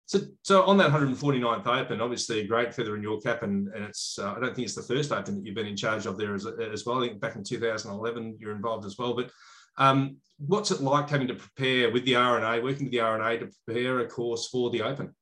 So, 0.06 0.20
so 0.43 0.62
on 0.64 0.79
that 0.79 0.90
149th 0.90 1.67
Open, 1.67 2.00
obviously 2.00 2.40
a 2.40 2.46
great 2.46 2.75
feather 2.75 2.96
in 2.96 3.02
your 3.02 3.20
cap, 3.20 3.43
and, 3.43 3.69
and 3.69 3.85
it's 3.85 4.19
uh, 4.19 4.35
I 4.35 4.40
don't 4.40 4.55
think 4.55 4.67
it's 4.67 4.75
the 4.75 4.82
first 4.82 5.12
Open 5.12 5.37
that 5.37 5.44
you've 5.44 5.55
been 5.55 5.67
in 5.67 5.76
charge 5.76 6.06
of 6.06 6.17
there 6.17 6.35
as, 6.35 6.46
as 6.46 6.85
well. 6.87 7.02
I 7.02 7.08
think 7.08 7.20
back 7.20 7.37
in 7.37 7.44
2011 7.44 8.37
you're 8.38 8.56
involved 8.56 8.87
as 8.87 8.96
well. 8.99 9.14
But 9.14 9.31
um, 9.78 10.16
what's 10.38 10.70
it 10.70 10.80
like 10.80 11.08
having 11.08 11.28
to 11.28 11.34
prepare 11.34 11.90
with 11.90 12.04
the 12.04 12.16
R&A, 12.16 12.62
working 12.62 12.84
with 12.84 12.92
the 12.92 13.00
R&A 13.00 13.38
to 13.38 13.48
prepare 13.64 14.00
a 14.00 14.08
course 14.08 14.48
for 14.48 14.70
the 14.70 14.82
Open? 14.82 15.14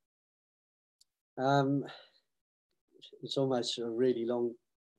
Um, 1.38 1.84
it's 3.22 3.36
almost 3.36 3.78
a 3.78 3.88
really 3.88 4.24
long 4.26 4.52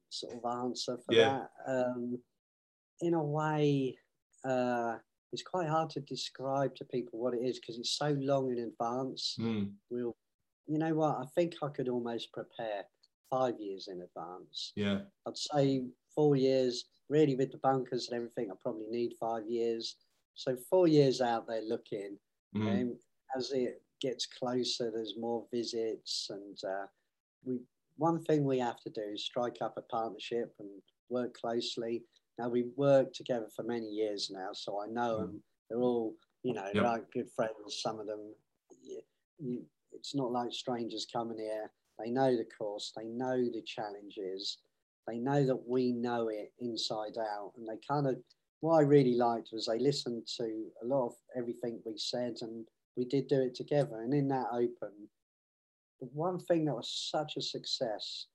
sort 0.09 0.33
of 0.35 0.59
answer 0.63 0.97
for 1.05 1.13
yeah. 1.13 1.41
that. 1.65 1.85
Um, 1.85 2.19
in 3.01 3.13
a 3.13 3.23
way, 3.23 3.97
uh, 4.47 4.95
it's 5.33 5.43
quite 5.43 5.67
hard 5.67 5.89
to 5.91 5.99
describe 6.01 6.75
to 6.75 6.85
people 6.85 7.19
what 7.19 7.33
it 7.33 7.41
is 7.41 7.59
because 7.59 7.77
it's 7.77 7.97
so 7.97 8.15
long 8.19 8.51
in 8.51 8.59
advance. 8.59 9.35
Mm. 9.39 9.71
We'll, 9.89 10.15
you 10.67 10.77
know 10.77 10.93
what? 10.93 11.17
I 11.17 11.25
think 11.35 11.55
I 11.61 11.69
could 11.69 11.89
almost 11.89 12.31
prepare 12.31 12.83
five 13.29 13.55
years 13.59 13.89
in 13.91 14.01
advance. 14.01 14.71
Yeah, 14.75 14.99
I'd 15.27 15.37
say 15.37 15.83
four 16.15 16.35
years. 16.35 16.85
Really, 17.09 17.35
with 17.35 17.51
the 17.51 17.57
bunkers 17.57 18.09
and 18.09 18.17
everything, 18.17 18.51
I 18.51 18.55
probably 18.61 18.87
need 18.89 19.13
five 19.19 19.43
years. 19.47 19.95
So 20.35 20.55
four 20.69 20.87
years 20.87 21.21
out 21.21 21.47
there 21.47 21.61
looking, 21.61 22.17
mm. 22.55 22.81
um, 22.81 22.97
as 23.35 23.51
it 23.51 23.81
gets 24.01 24.25
closer, 24.25 24.91
there's 24.91 25.15
more 25.17 25.45
visits, 25.51 26.29
and 26.29 26.57
uh, 26.69 26.85
we 27.43 27.59
one 27.97 28.23
thing 28.23 28.45
we 28.45 28.59
have 28.59 28.79
to 28.81 28.89
do 28.89 29.01
is 29.13 29.25
strike 29.25 29.57
up 29.61 29.75
a 29.77 29.81
partnership 29.81 30.53
and 30.59 30.69
work 31.09 31.33
closely. 31.33 32.03
Now 32.37 32.49
we've 32.49 32.71
worked 32.75 33.15
together 33.15 33.47
for 33.55 33.63
many 33.63 33.87
years 33.87 34.29
now, 34.31 34.49
so 34.53 34.79
I 34.81 34.87
know 34.87 35.15
mm. 35.15 35.19
them. 35.21 35.43
They're 35.69 35.79
all 35.79 36.13
you 36.43 36.53
know 36.53 36.69
yep. 36.73 36.83
like 36.83 37.11
good 37.11 37.29
friends. 37.35 37.81
Some 37.81 37.99
of 37.99 38.07
them, 38.07 38.33
you, 38.83 39.01
you, 39.39 39.63
it's 39.93 40.15
not 40.15 40.31
like 40.31 40.53
strangers 40.53 41.07
coming 41.11 41.39
here. 41.39 41.71
They 41.99 42.11
know 42.11 42.35
the 42.37 42.45
course. 42.45 42.93
They 42.95 43.05
know 43.05 43.37
the 43.37 43.63
challenges. 43.65 44.59
They 45.07 45.17
know 45.17 45.45
that 45.45 45.67
we 45.67 45.91
know 45.91 46.29
it 46.29 46.51
inside 46.59 47.17
out, 47.17 47.53
and 47.57 47.67
they 47.67 47.79
kind 47.87 48.07
of. 48.07 48.17
What 48.61 48.77
I 48.77 48.81
really 48.81 49.13
liked 49.13 49.49
was 49.53 49.67
they 49.67 49.77
listened 49.77 50.27
to 50.37 50.65
a 50.81 50.85
lot 50.87 51.05
of 51.05 51.13
everything 51.37 51.79
we 51.85 51.93
said, 51.95 52.37
and 52.41 52.65
we 52.95 53.05
did 53.05 53.27
do 53.27 53.39
it 53.39 53.53
together. 53.53 54.01
And 54.01 54.15
in 54.15 54.27
that 54.29 54.47
open, 54.51 54.91
the 56.01 56.07
one 56.13 56.39
thing 56.39 56.65
that 56.65 56.75
was 56.75 57.09
such 57.11 57.37
a 57.37 57.41
success 57.41 58.25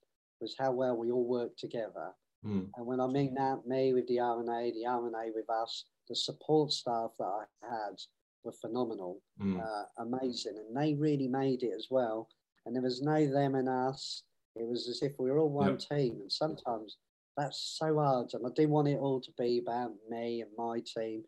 was 0.41 0.55
how 0.59 0.73
well 0.73 0.97
we 0.97 1.11
all 1.11 1.25
worked 1.25 1.59
together. 1.59 2.12
Mm. 2.45 2.69
And 2.76 2.87
when 2.87 3.00
I 3.00 3.07
mean 3.07 3.35
that, 3.35 3.67
me 3.67 3.93
with 3.93 4.07
the 4.09 4.21
R&A, 4.21 4.73
the 4.73 4.87
R&A 4.87 5.31
with 5.35 5.50
us, 5.50 5.85
the 6.09 6.17
support 6.17 6.73
staff 6.73 7.11
that 7.19 7.25
I 7.25 7.45
had 7.62 8.00
were 8.45 8.52
phenomenal, 8.52 9.21
mm. 9.41 9.61
uh, 9.61 9.85
amazing. 9.99 10.55
And 10.59 10.76
they 10.76 10.95
really 10.95 11.29
made 11.29 11.62
it 11.62 11.73
as 11.76 11.87
well. 11.91 12.29
And 12.67 12.75
there 12.75 12.83
was 12.83 13.02
no 13.02 13.26
them 13.26 13.55
and 13.55 13.69
us. 13.69 14.25
It 14.56 14.66
was 14.66 14.88
as 14.88 15.02
if 15.02 15.12
we 15.18 15.30
were 15.30 15.38
all 15.38 15.50
one 15.50 15.71
yep. 15.71 15.78
team. 15.78 16.18
And 16.21 16.32
sometimes 16.32 16.99
that's 17.37 17.76
so 17.78 17.99
hard. 17.99 18.30
And 18.35 18.47
I 18.47 18.50
didn't 18.54 18.71
want 18.71 18.88
it 18.88 18.99
all 18.99 19.21
to 19.21 19.30
be 19.38 19.59
about 19.59 19.92
me 20.11 20.42
and 20.42 20.50
my 20.56 20.80
team 20.97 21.25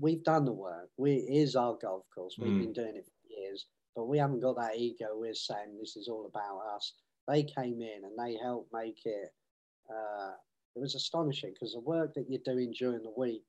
we've 0.00 0.24
done 0.24 0.44
the 0.44 0.52
work. 0.52 0.88
We 0.96 1.14
is 1.14 1.56
our 1.56 1.76
golf 1.80 2.04
course. 2.14 2.36
We've 2.38 2.50
mm. 2.50 2.60
been 2.60 2.72
doing 2.72 2.96
it 2.96 3.04
for 3.04 3.40
years, 3.40 3.66
but 3.94 4.06
we 4.06 4.18
haven't 4.18 4.40
got 4.40 4.56
that 4.56 4.76
ego. 4.76 5.06
We're 5.14 5.34
saying 5.34 5.78
this 5.78 5.96
is 5.96 6.08
all 6.08 6.26
about 6.26 6.74
us. 6.74 6.94
They 7.28 7.42
came 7.42 7.80
in 7.80 8.02
and 8.04 8.18
they 8.18 8.36
helped 8.42 8.72
make 8.72 9.00
it. 9.04 9.30
Uh, 9.88 10.32
it 10.76 10.80
was 10.80 10.94
astonishing 10.94 11.52
because 11.54 11.74
the 11.74 11.80
work 11.80 12.14
that 12.14 12.26
you're 12.28 12.40
doing 12.44 12.74
during 12.76 13.02
the 13.02 13.14
week 13.16 13.44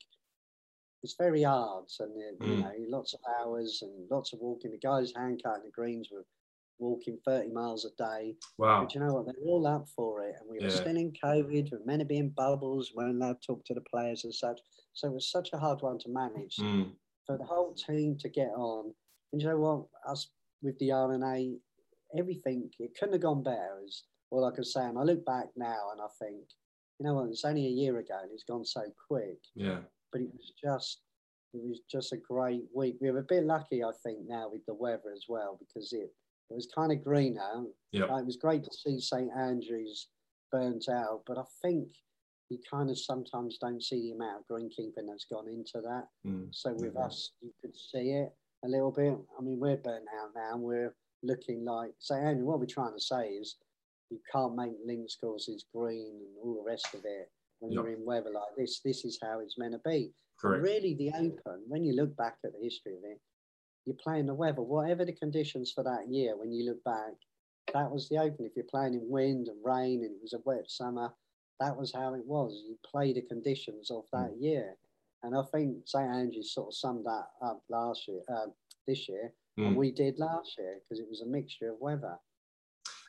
it's 1.01 1.15
very 1.19 1.43
hard 1.43 1.85
and 1.99 2.11
it, 2.17 2.39
mm. 2.39 2.47
you 2.47 2.63
know 2.63 2.97
lots 2.97 3.13
of 3.13 3.19
hours 3.39 3.79
and 3.83 4.07
lots 4.09 4.33
of 4.33 4.39
walking. 4.39 4.71
The 4.71 4.79
guys 4.79 5.13
hand 5.15 5.41
cutting 5.43 5.63
the 5.63 5.71
greens 5.71 6.09
were 6.11 6.25
walking 6.79 7.17
30 7.25 7.51
miles 7.51 7.85
a 7.85 8.03
day. 8.03 8.35
Wow. 8.57 8.83
But 8.83 8.93
you 8.93 9.01
know 9.01 9.13
what? 9.13 9.25
They're 9.25 9.45
all 9.45 9.65
up 9.67 9.87
for 9.95 10.23
it. 10.23 10.35
And 10.39 10.49
we 10.49 10.59
were 10.59 10.71
yeah. 10.71 10.75
still 10.75 10.97
in 10.97 11.13
COVID, 11.23 11.49
we 11.49 11.69
were 11.71 11.85
meant 11.85 11.99
to 11.99 12.05
be 12.05 12.17
in 12.17 12.29
bubbles, 12.29 12.91
we 12.95 13.03
weren't 13.03 13.21
allowed 13.21 13.41
to 13.41 13.47
talk 13.47 13.65
to 13.65 13.73
the 13.73 13.81
players 13.81 14.23
and 14.23 14.33
such. 14.33 14.59
So 14.93 15.07
it 15.07 15.13
was 15.13 15.31
such 15.31 15.49
a 15.53 15.57
hard 15.57 15.81
one 15.81 15.99
to 15.99 16.09
manage. 16.09 16.57
Mm. 16.57 16.91
For 17.25 17.37
the 17.37 17.45
whole 17.45 17.73
team 17.73 18.17
to 18.19 18.29
get 18.29 18.49
on. 18.55 18.93
And 19.33 19.41
you 19.41 19.47
know 19.47 19.57
what? 19.57 19.85
Us 20.07 20.27
with 20.61 20.77
the 20.79 20.91
R&A, 20.91 21.55
everything, 22.17 22.69
it 22.79 22.91
couldn't 22.97 23.13
have 23.13 23.21
gone 23.21 23.41
better, 23.41 23.79
is 23.83 24.03
all 24.29 24.45
I 24.45 24.53
can 24.53 24.63
say. 24.63 24.85
And 24.85 24.97
I 24.97 25.01
look 25.01 25.25
back 25.25 25.47
now 25.55 25.89
and 25.91 26.01
I 26.01 26.07
think 26.19 26.43
you 26.99 27.05
know 27.05 27.13
what? 27.13 27.29
It's 27.29 27.45
only 27.45 27.65
a 27.65 27.69
year 27.69 27.97
ago, 27.97 28.19
and 28.21 28.31
it's 28.31 28.43
gone 28.43 28.65
so 28.65 28.83
quick. 29.09 29.37
Yeah. 29.53 29.79
But 30.11 30.21
it 30.21 30.29
was 30.33 30.53
just, 30.61 31.01
it 31.53 31.61
was 31.61 31.81
just 31.91 32.13
a 32.13 32.17
great 32.17 32.63
week. 32.73 32.97
We 33.01 33.11
were 33.11 33.19
a 33.19 33.23
bit 33.23 33.45
lucky, 33.45 33.83
I 33.83 33.91
think, 34.03 34.19
now 34.27 34.49
with 34.51 34.65
the 34.65 34.73
weather 34.73 35.11
as 35.13 35.25
well, 35.27 35.59
because 35.59 35.91
it 35.91 36.11
it 36.49 36.53
was 36.53 36.67
kind 36.73 36.91
of 36.91 37.03
green 37.03 37.35
now. 37.35 37.65
Yeah. 37.91 38.17
it 38.17 38.25
was 38.25 38.37
great 38.37 38.63
to 38.63 38.71
see 38.73 38.99
St 38.99 39.29
Andrews 39.37 40.07
burnt 40.51 40.87
out, 40.89 41.21
but 41.25 41.37
I 41.37 41.43
think 41.61 41.87
you 42.49 42.59
kind 42.69 42.89
of 42.89 42.97
sometimes 42.99 43.57
don't 43.59 43.81
see 43.81 44.01
the 44.01 44.11
amount 44.11 44.41
of 44.41 44.47
greenkeeping 44.47 45.07
that's 45.07 45.25
gone 45.25 45.47
into 45.47 45.81
that. 45.81 46.07
Mm. 46.25 46.47
So 46.51 46.73
with 46.73 46.95
us, 46.95 47.31
you 47.41 47.51
could 47.61 47.75
see 47.75 48.11
it 48.11 48.31
a 48.63 48.67
little 48.67 48.91
bit. 48.91 49.17
I 49.37 49.41
mean, 49.41 49.59
we're 49.59 49.77
burnt 49.77 50.05
out 50.21 50.29
now. 50.35 50.53
And 50.53 50.61
we're 50.61 50.95
looking 51.23 51.65
like 51.65 51.91
St 51.99 52.23
Andrews. 52.23 52.45
What 52.45 52.59
we're 52.59 52.67
trying 52.67 52.93
to 52.93 53.01
say 53.01 53.29
is 53.29 53.57
you 54.11 54.19
can't 54.31 54.55
make 54.55 54.73
links 54.85 55.15
courses 55.15 55.65
green 55.73 56.21
and 56.21 56.35
all 56.43 56.61
the 56.63 56.69
rest 56.69 56.93
of 56.93 57.01
it 57.05 57.31
when 57.59 57.71
yep. 57.71 57.83
you're 57.83 57.93
in 57.93 58.05
weather 58.05 58.31
like 58.31 58.55
this. 58.57 58.81
This 58.85 59.05
is 59.05 59.17
how 59.21 59.39
it's 59.39 59.57
meant 59.57 59.73
to 59.73 59.89
be. 59.89 60.11
Correct. 60.39 60.63
really, 60.63 60.93
the 60.95 61.11
Open, 61.15 61.63
when 61.67 61.83
you 61.83 61.95
look 61.95 62.15
back 62.17 62.35
at 62.43 62.51
the 62.51 62.63
history 62.63 62.93
of 62.93 63.03
it, 63.03 63.19
you're 63.85 63.95
playing 63.95 64.25
the 64.25 64.33
weather, 64.33 64.61
whatever 64.61 65.05
the 65.05 65.13
conditions 65.13 65.71
for 65.71 65.83
that 65.83 66.07
year, 66.09 66.35
when 66.37 66.51
you 66.51 66.65
look 66.65 66.83
back, 66.83 67.13
that 67.73 67.89
was 67.89 68.09
the 68.09 68.17
Open. 68.17 68.45
If 68.45 68.53
you're 68.55 68.65
playing 68.65 68.93
in 68.93 69.09
wind 69.09 69.47
and 69.47 69.57
rain 69.63 70.03
and 70.03 70.11
it 70.11 70.21
was 70.21 70.33
a 70.33 70.39
wet 70.45 70.69
summer, 70.69 71.11
that 71.59 71.75
was 71.75 71.93
how 71.93 72.13
it 72.13 72.25
was. 72.25 72.63
You 72.67 72.77
play 72.89 73.13
the 73.13 73.21
conditions 73.21 73.91
of 73.91 74.03
that 74.11 74.31
mm. 74.31 74.41
year. 74.41 74.75
And 75.23 75.35
I 75.35 75.41
think 75.51 75.77
St 75.85 76.09
Andrews 76.09 76.53
sort 76.53 76.67
of 76.67 76.75
summed 76.75 77.05
that 77.05 77.27
up 77.43 77.63
last 77.69 78.07
year, 78.07 78.21
uh, 78.31 78.47
this 78.87 79.07
year, 79.09 79.33
mm. 79.59 79.67
and 79.67 79.75
we 79.75 79.91
did 79.91 80.19
last 80.19 80.55
year 80.57 80.79
because 80.83 80.99
it 80.99 81.09
was 81.09 81.21
a 81.21 81.25
mixture 81.25 81.71
of 81.71 81.79
weather. 81.79 82.17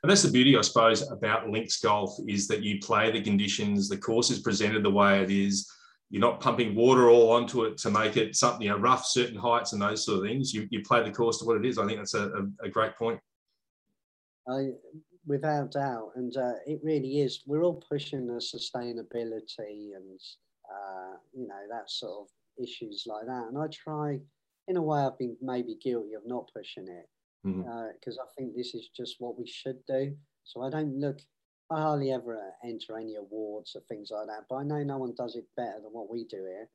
And 0.02 0.10
that's 0.10 0.22
the 0.22 0.30
beauty, 0.30 0.56
I 0.56 0.60
suppose, 0.60 1.10
about 1.10 1.48
links 1.48 1.80
golf 1.80 2.16
is 2.28 2.46
that 2.48 2.62
you 2.62 2.78
play 2.80 3.10
the 3.10 3.20
conditions, 3.20 3.88
the 3.88 3.96
course 3.96 4.30
is 4.30 4.40
presented 4.40 4.82
the 4.82 4.90
way 4.90 5.22
it 5.22 5.30
is. 5.30 5.70
You're 6.10 6.20
not 6.20 6.40
pumping 6.40 6.74
water 6.74 7.10
all 7.10 7.32
onto 7.32 7.64
it 7.64 7.78
to 7.78 7.90
make 7.90 8.16
it 8.16 8.36
something 8.36 8.62
you 8.62 8.70
know, 8.70 8.78
rough, 8.78 9.04
certain 9.04 9.36
heights 9.36 9.72
and 9.72 9.82
those 9.82 10.04
sort 10.04 10.18
of 10.18 10.24
things. 10.24 10.54
You, 10.54 10.68
you 10.70 10.82
play 10.82 11.02
the 11.02 11.10
course 11.10 11.38
to 11.38 11.44
what 11.44 11.56
it 11.56 11.66
is. 11.66 11.78
I 11.78 11.86
think 11.86 11.98
that's 11.98 12.14
a, 12.14 12.28
a, 12.28 12.66
a 12.66 12.68
great 12.68 12.96
point. 12.96 13.18
I, 14.48 14.68
without 15.26 15.72
doubt, 15.72 16.12
and 16.14 16.36
uh, 16.36 16.54
it 16.66 16.80
really 16.82 17.20
is. 17.20 17.42
We're 17.46 17.64
all 17.64 17.82
pushing 17.88 18.26
the 18.26 18.34
sustainability 18.34 19.94
and 19.96 20.20
uh, 20.70 21.16
you 21.34 21.46
know 21.48 21.62
that 21.70 21.90
sort 21.90 22.22
of 22.22 22.28
issues 22.62 23.04
like 23.06 23.26
that. 23.26 23.48
And 23.48 23.58
I 23.58 23.66
try, 23.66 24.20
in 24.68 24.76
a 24.76 24.82
way, 24.82 25.00
I've 25.00 25.18
been 25.18 25.36
maybe 25.42 25.76
guilty 25.82 26.14
of 26.14 26.22
not 26.26 26.50
pushing 26.54 26.88
it 26.88 27.08
because 27.44 27.64
mm-hmm. 27.64 28.08
uh, 28.08 28.22
I 28.22 28.26
think 28.36 28.54
this 28.54 28.74
is 28.74 28.88
just 28.96 29.16
what 29.18 29.38
we 29.38 29.46
should 29.46 29.78
do. 29.86 30.14
So 30.44 30.62
I 30.62 30.70
don't 30.70 30.98
look. 30.98 31.18
I 31.70 31.80
hardly 31.80 32.12
ever 32.12 32.38
enter 32.64 32.98
any 32.98 33.16
awards 33.16 33.74
or 33.74 33.82
things 33.88 34.10
like 34.10 34.26
that, 34.26 34.44
but 34.48 34.56
I 34.56 34.62
know 34.62 34.82
no 34.82 34.98
one 34.98 35.14
does 35.16 35.34
it 35.34 35.44
better 35.56 35.80
than 35.82 35.92
what 35.92 36.10
we 36.10 36.24
do 36.24 36.44
here 36.44 36.68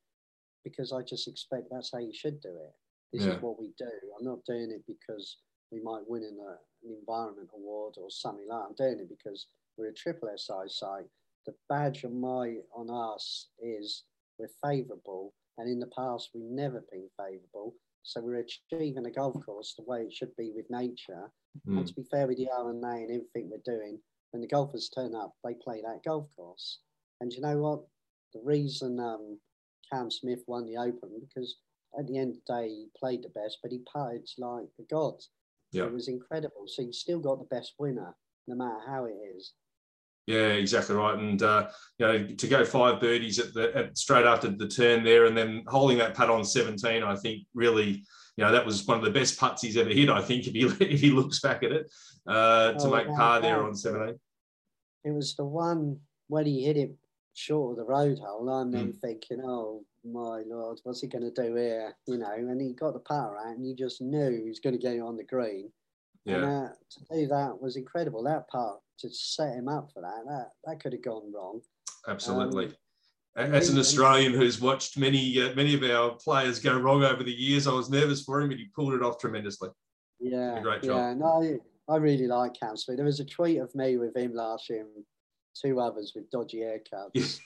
because 0.63 0.91
I 0.91 1.01
just 1.01 1.27
expect 1.27 1.67
that's 1.71 1.91
how 1.93 1.99
you 1.99 2.13
should 2.13 2.41
do 2.41 2.49
it. 2.49 2.73
This 3.13 3.25
yeah. 3.25 3.33
is 3.33 3.41
what 3.41 3.59
we 3.59 3.71
do. 3.77 3.89
I'm 4.17 4.25
not 4.25 4.45
doing 4.45 4.71
it 4.71 4.83
because 4.87 5.37
we 5.71 5.81
might 5.81 6.03
win 6.07 6.23
in 6.23 6.37
a, 6.39 6.51
an 6.87 6.97
environment 6.99 7.49
award 7.55 7.95
or 7.97 8.09
something 8.09 8.47
like 8.49 8.59
that. 8.59 8.67
I'm 8.67 8.75
doing 8.75 8.99
it 8.99 9.09
because 9.09 9.47
we're 9.77 9.89
a 9.89 9.93
triple 9.93 10.29
SI 10.35 10.67
site. 10.67 11.07
The 11.45 11.53
badge 11.69 12.05
on 12.05 12.19
my 12.19 12.57
on 12.75 12.89
us 12.89 13.47
is 13.59 14.03
we're 14.37 14.49
favourable, 14.63 15.33
and 15.57 15.69
in 15.69 15.79
the 15.79 15.89
past 15.95 16.29
we've 16.33 16.43
never 16.43 16.83
been 16.91 17.07
favourable. 17.17 17.73
So 18.03 18.21
we're 18.21 18.43
achieving 18.71 19.05
a 19.05 19.11
golf 19.11 19.35
course 19.45 19.75
the 19.77 19.83
way 19.83 20.01
it 20.01 20.13
should 20.13 20.35
be 20.35 20.51
with 20.55 20.65
nature. 20.69 21.31
Mm. 21.67 21.77
And 21.77 21.87
to 21.87 21.93
be 21.93 22.03
fair 22.09 22.27
with 22.27 22.37
the 22.37 22.49
R&A 22.49 22.71
and 22.71 23.11
everything 23.11 23.49
we're 23.49 23.61
doing, 23.63 23.99
when 24.31 24.41
the 24.41 24.47
golfers 24.47 24.89
turn 24.89 25.13
up, 25.15 25.33
they 25.43 25.53
play 25.53 25.81
that 25.81 26.03
golf 26.03 26.27
course. 26.35 26.79
And 27.19 27.31
you 27.31 27.41
know 27.41 27.57
what? 27.57 27.81
The 28.33 28.41
reason 28.43 28.99
um, 28.99 29.39
Cam 29.91 30.09
Smith 30.09 30.43
won 30.47 30.65
the 30.65 30.77
Open 30.77 31.21
because 31.21 31.57
at 31.99 32.07
the 32.07 32.17
end 32.17 32.31
of 32.31 32.37
the 32.45 32.61
day 32.61 32.69
he 32.69 32.87
played 32.97 33.23
the 33.23 33.29
best, 33.29 33.59
but 33.61 33.71
he 33.71 33.79
putted 33.91 34.27
like 34.37 34.65
the 34.77 34.85
gods. 34.89 35.29
Yeah. 35.71 35.83
It 35.83 35.93
was 35.93 36.07
incredible. 36.07 36.65
So 36.67 36.81
you 36.81 36.93
still 36.93 37.19
got 37.19 37.39
the 37.39 37.55
best 37.55 37.73
winner, 37.79 38.15
no 38.47 38.55
matter 38.55 38.79
how 38.85 39.05
it 39.05 39.15
is. 39.35 39.53
Yeah, 40.27 40.49
exactly 40.49 40.95
right. 40.95 41.17
And 41.17 41.41
uh, 41.41 41.69
you 41.97 42.05
know, 42.05 42.27
to 42.27 42.47
go 42.47 42.63
five 42.63 42.99
birdies 43.01 43.39
at 43.39 43.53
the 43.53 43.75
at, 43.75 43.97
straight 43.97 44.25
after 44.25 44.49
the 44.49 44.67
turn 44.67 45.03
there, 45.03 45.25
and 45.25 45.35
then 45.35 45.63
holding 45.67 45.97
that 45.97 46.13
putt 46.13 46.29
on 46.29 46.45
17, 46.45 47.03
I 47.03 47.15
think 47.15 47.45
really, 47.53 48.03
you 48.37 48.45
know, 48.45 48.51
that 48.51 48.65
was 48.65 48.85
one 48.85 48.97
of 48.97 49.03
the 49.03 49.11
best 49.11 49.39
putts 49.39 49.61
he's 49.61 49.77
ever 49.77 49.89
hit. 49.89 50.09
I 50.09 50.21
think 50.21 50.47
if 50.47 50.53
he 50.53 50.61
if 50.85 51.01
he 51.01 51.11
looks 51.11 51.39
back 51.39 51.63
at 51.63 51.71
it 51.71 51.91
uh, 52.27 52.73
to 52.73 52.87
oh, 52.87 52.91
make 52.91 53.07
par 53.07 53.41
there 53.41 53.63
on 53.63 53.75
17. 53.75 54.19
It 55.03 55.11
was 55.11 55.35
the 55.35 55.45
one 55.45 55.99
when 56.27 56.45
he 56.45 56.63
hit 56.63 56.77
it 56.77 56.95
short 57.33 57.71
of 57.71 57.77
the 57.77 57.91
road 57.91 58.19
hole. 58.19 58.49
I'm 58.49 58.71
then 58.71 58.93
mm. 58.93 58.99
thinking, 58.99 59.41
oh 59.43 59.83
my 60.03 60.43
lord, 60.45 60.79
what's 60.83 61.01
he 61.01 61.07
going 61.07 61.23
to 61.23 61.41
do 61.41 61.55
here? 61.55 61.95
You 62.07 62.17
know, 62.17 62.33
and 62.33 62.61
he 62.61 62.73
got 62.73 62.93
the 62.93 62.99
power 62.99 63.37
out, 63.37 63.55
and 63.55 63.65
you 63.65 63.75
just 63.75 64.01
knew 64.01 64.31
he 64.31 64.49
was 64.49 64.59
going 64.59 64.75
to 64.75 64.81
get 64.81 64.95
it 64.95 65.01
on 65.01 65.17
the 65.17 65.23
green. 65.23 65.71
Yeah. 66.25 66.35
And 66.35 66.45
uh, 66.45 66.69
to 66.69 66.99
do 67.11 67.27
that 67.27 67.59
was 67.59 67.77
incredible. 67.77 68.23
That 68.23 68.47
part 68.47 68.79
to 68.99 69.09
set 69.11 69.55
him 69.55 69.67
up 69.67 69.89
for 69.93 70.01
that, 70.01 70.23
that 70.27 70.49
that 70.65 70.79
could 70.81 70.93
have 70.93 71.03
gone 71.03 71.31
wrong. 71.33 71.61
Absolutely. 72.07 72.65
Um, 72.65 72.73
As 73.35 73.69
an 73.69 73.79
Australian 73.79 74.33
who's 74.33 74.59
watched 74.59 74.97
many 74.97 75.41
uh, 75.41 75.55
many 75.55 75.73
of 75.73 75.83
our 75.83 76.11
players 76.15 76.59
go 76.59 76.77
wrong 76.77 77.03
over 77.03 77.23
the 77.23 77.31
years, 77.31 77.65
I 77.65 77.71
was 77.71 77.89
nervous 77.89 78.23
for 78.23 78.41
him, 78.41 78.49
but 78.49 78.57
he 78.57 78.65
pulled 78.75 78.93
it 78.93 79.01
off 79.01 79.19
tremendously. 79.19 79.69
Yeah, 80.19 80.59
great 80.61 80.83
job. 80.83 80.97
Yeah, 80.97 81.13
no, 81.13 81.59
I 81.89 81.95
really 81.95 82.27
like 82.27 82.53
Cam 82.59 82.75
There 82.87 83.05
was 83.05 83.21
a 83.21 83.25
tweet 83.25 83.59
of 83.59 83.73
me 83.73 83.97
with 83.97 84.15
him 84.17 84.33
last 84.33 84.69
year, 84.69 84.81
and 84.81 85.05
two 85.55 85.79
others 85.79 86.11
with 86.13 86.29
dodgy 86.29 86.59
haircuts. 86.59 87.39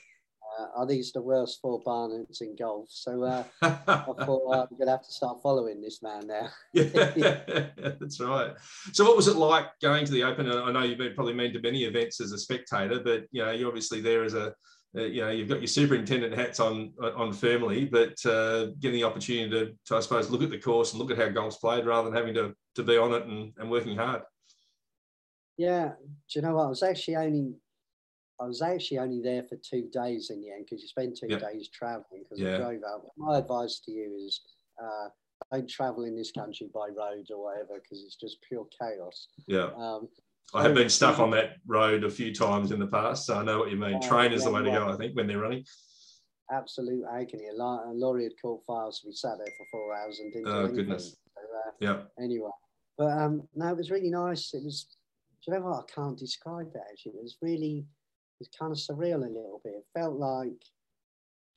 Uh, 0.58 0.66
are 0.76 0.86
these 0.86 1.12
the 1.12 1.20
worst 1.20 1.60
four 1.60 1.82
Barnetts 1.82 2.40
in 2.40 2.56
golf? 2.56 2.88
So 2.88 3.24
uh, 3.24 3.44
I 3.62 3.76
thought 3.76 4.54
uh, 4.54 4.62
I'm 4.62 4.76
going 4.76 4.86
to 4.86 4.90
have 4.90 5.02
to 5.02 5.12
start 5.12 5.42
following 5.42 5.82
this 5.82 6.02
man 6.02 6.26
now. 6.26 6.48
yeah, 6.72 7.66
that's 7.76 8.20
right. 8.20 8.52
So, 8.92 9.04
what 9.04 9.16
was 9.16 9.28
it 9.28 9.36
like 9.36 9.66
going 9.82 10.04
to 10.04 10.12
the 10.12 10.22
Open? 10.22 10.50
I 10.50 10.70
know 10.72 10.82
you've 10.82 10.98
been 10.98 11.14
probably 11.14 11.34
been 11.34 11.52
to 11.52 11.60
many 11.60 11.84
events 11.84 12.20
as 12.20 12.32
a 12.32 12.38
spectator, 12.38 13.00
but 13.00 13.24
you 13.32 13.44
know 13.44 13.50
you're 13.50 13.68
obviously 13.68 14.00
there 14.00 14.24
as 14.24 14.34
a 14.34 14.54
you 15.02 15.20
know 15.20 15.30
you've 15.30 15.48
got 15.48 15.60
your 15.60 15.68
superintendent 15.68 16.34
hats 16.34 16.60
on 16.60 16.92
on 17.00 17.32
firmly, 17.32 17.84
but 17.84 18.14
uh, 18.24 18.66
getting 18.80 19.00
the 19.00 19.04
opportunity 19.04 19.50
to, 19.50 19.72
to, 19.86 19.96
I 19.96 20.00
suppose, 20.00 20.30
look 20.30 20.42
at 20.42 20.50
the 20.50 20.58
course 20.58 20.92
and 20.92 21.00
look 21.00 21.10
at 21.10 21.18
how 21.18 21.28
golf's 21.28 21.56
played 21.56 21.86
rather 21.86 22.08
than 22.08 22.16
having 22.16 22.34
to 22.34 22.54
to 22.76 22.82
be 22.82 22.96
on 22.96 23.12
it 23.12 23.26
and, 23.26 23.52
and 23.58 23.70
working 23.70 23.96
hard. 23.96 24.22
Yeah, 25.58 25.92
do 26.30 26.38
you 26.38 26.42
know 26.42 26.54
what? 26.54 26.66
I 26.66 26.68
was 26.68 26.82
actually 26.82 27.16
only 27.16 27.54
I 28.40 28.46
was 28.46 28.62
actually 28.62 28.98
only 28.98 29.22
there 29.22 29.42
for 29.42 29.56
two 29.56 29.88
days 29.92 30.30
in 30.30 30.42
the 30.42 30.50
end 30.50 30.66
because 30.66 30.82
you 30.82 30.88
spend 30.88 31.16
two 31.16 31.28
days 31.28 31.68
traveling 31.72 32.24
because 32.24 32.40
yeah. 32.40 32.54
I 32.54 32.58
drove 32.58 32.82
out. 32.88 33.06
My 33.16 33.38
advice 33.38 33.80
to 33.86 33.92
you 33.92 34.14
is 34.26 34.40
uh, 34.82 35.08
don't 35.52 35.68
travel 35.68 36.04
in 36.04 36.16
this 36.16 36.32
country 36.32 36.68
by 36.74 36.88
road 36.88 37.26
or 37.30 37.44
whatever 37.44 37.80
because 37.80 38.04
it's 38.04 38.16
just 38.16 38.38
pure 38.46 38.66
chaos. 38.78 39.28
Yeah. 39.46 39.70
Um, 39.76 40.08
I 40.54 40.62
have 40.62 40.74
been 40.74 40.88
stuck 40.88 41.18
on 41.18 41.30
that 41.32 41.56
road 41.66 42.04
a 42.04 42.10
few 42.10 42.32
times 42.32 42.70
in 42.70 42.78
the 42.78 42.86
past, 42.86 43.26
so 43.26 43.38
I 43.38 43.42
know 43.42 43.58
what 43.58 43.70
you 43.70 43.76
mean. 43.76 43.96
Uh, 43.96 44.08
Train 44.08 44.32
is 44.32 44.44
the 44.44 44.50
way 44.50 44.62
to 44.62 44.70
go, 44.70 44.88
I 44.88 44.96
think, 44.96 45.16
when 45.16 45.26
they're 45.26 45.40
running. 45.40 45.64
Absolute 46.52 47.04
agony. 47.12 47.48
A 47.48 47.92
lorry 47.92 48.24
had 48.24 48.32
caught 48.40 48.64
fire, 48.64 48.90
so 48.90 49.02
we 49.06 49.12
sat 49.12 49.38
there 49.38 49.52
for 49.58 49.66
four 49.70 49.96
hours 49.96 50.20
and 50.20 50.32
didn't 50.32 50.48
oh, 50.48 50.68
do 50.68 50.74
goodness. 50.74 51.16
So, 51.34 51.40
uh, 51.42 51.70
yeah. 51.80 52.22
Anyway, 52.22 52.50
but 52.96 53.10
um, 53.10 53.48
no, 53.54 53.68
it 53.68 53.76
was 53.76 53.90
really 53.90 54.10
nice. 54.10 54.54
It 54.54 54.62
was, 54.62 54.86
you 55.46 55.52
know 55.52 55.60
what? 55.60 55.84
I 55.84 55.92
can't 55.92 56.16
describe 56.16 56.68
it 56.74 56.80
actually. 56.90 57.12
It 57.12 57.22
was 57.22 57.36
really 57.42 57.84
it's 58.40 58.56
kind 58.56 58.72
of 58.72 58.78
surreal 58.78 59.16
a 59.16 59.28
little 59.28 59.60
bit. 59.64 59.74
It 59.74 59.98
felt 59.98 60.14
like 60.14 60.62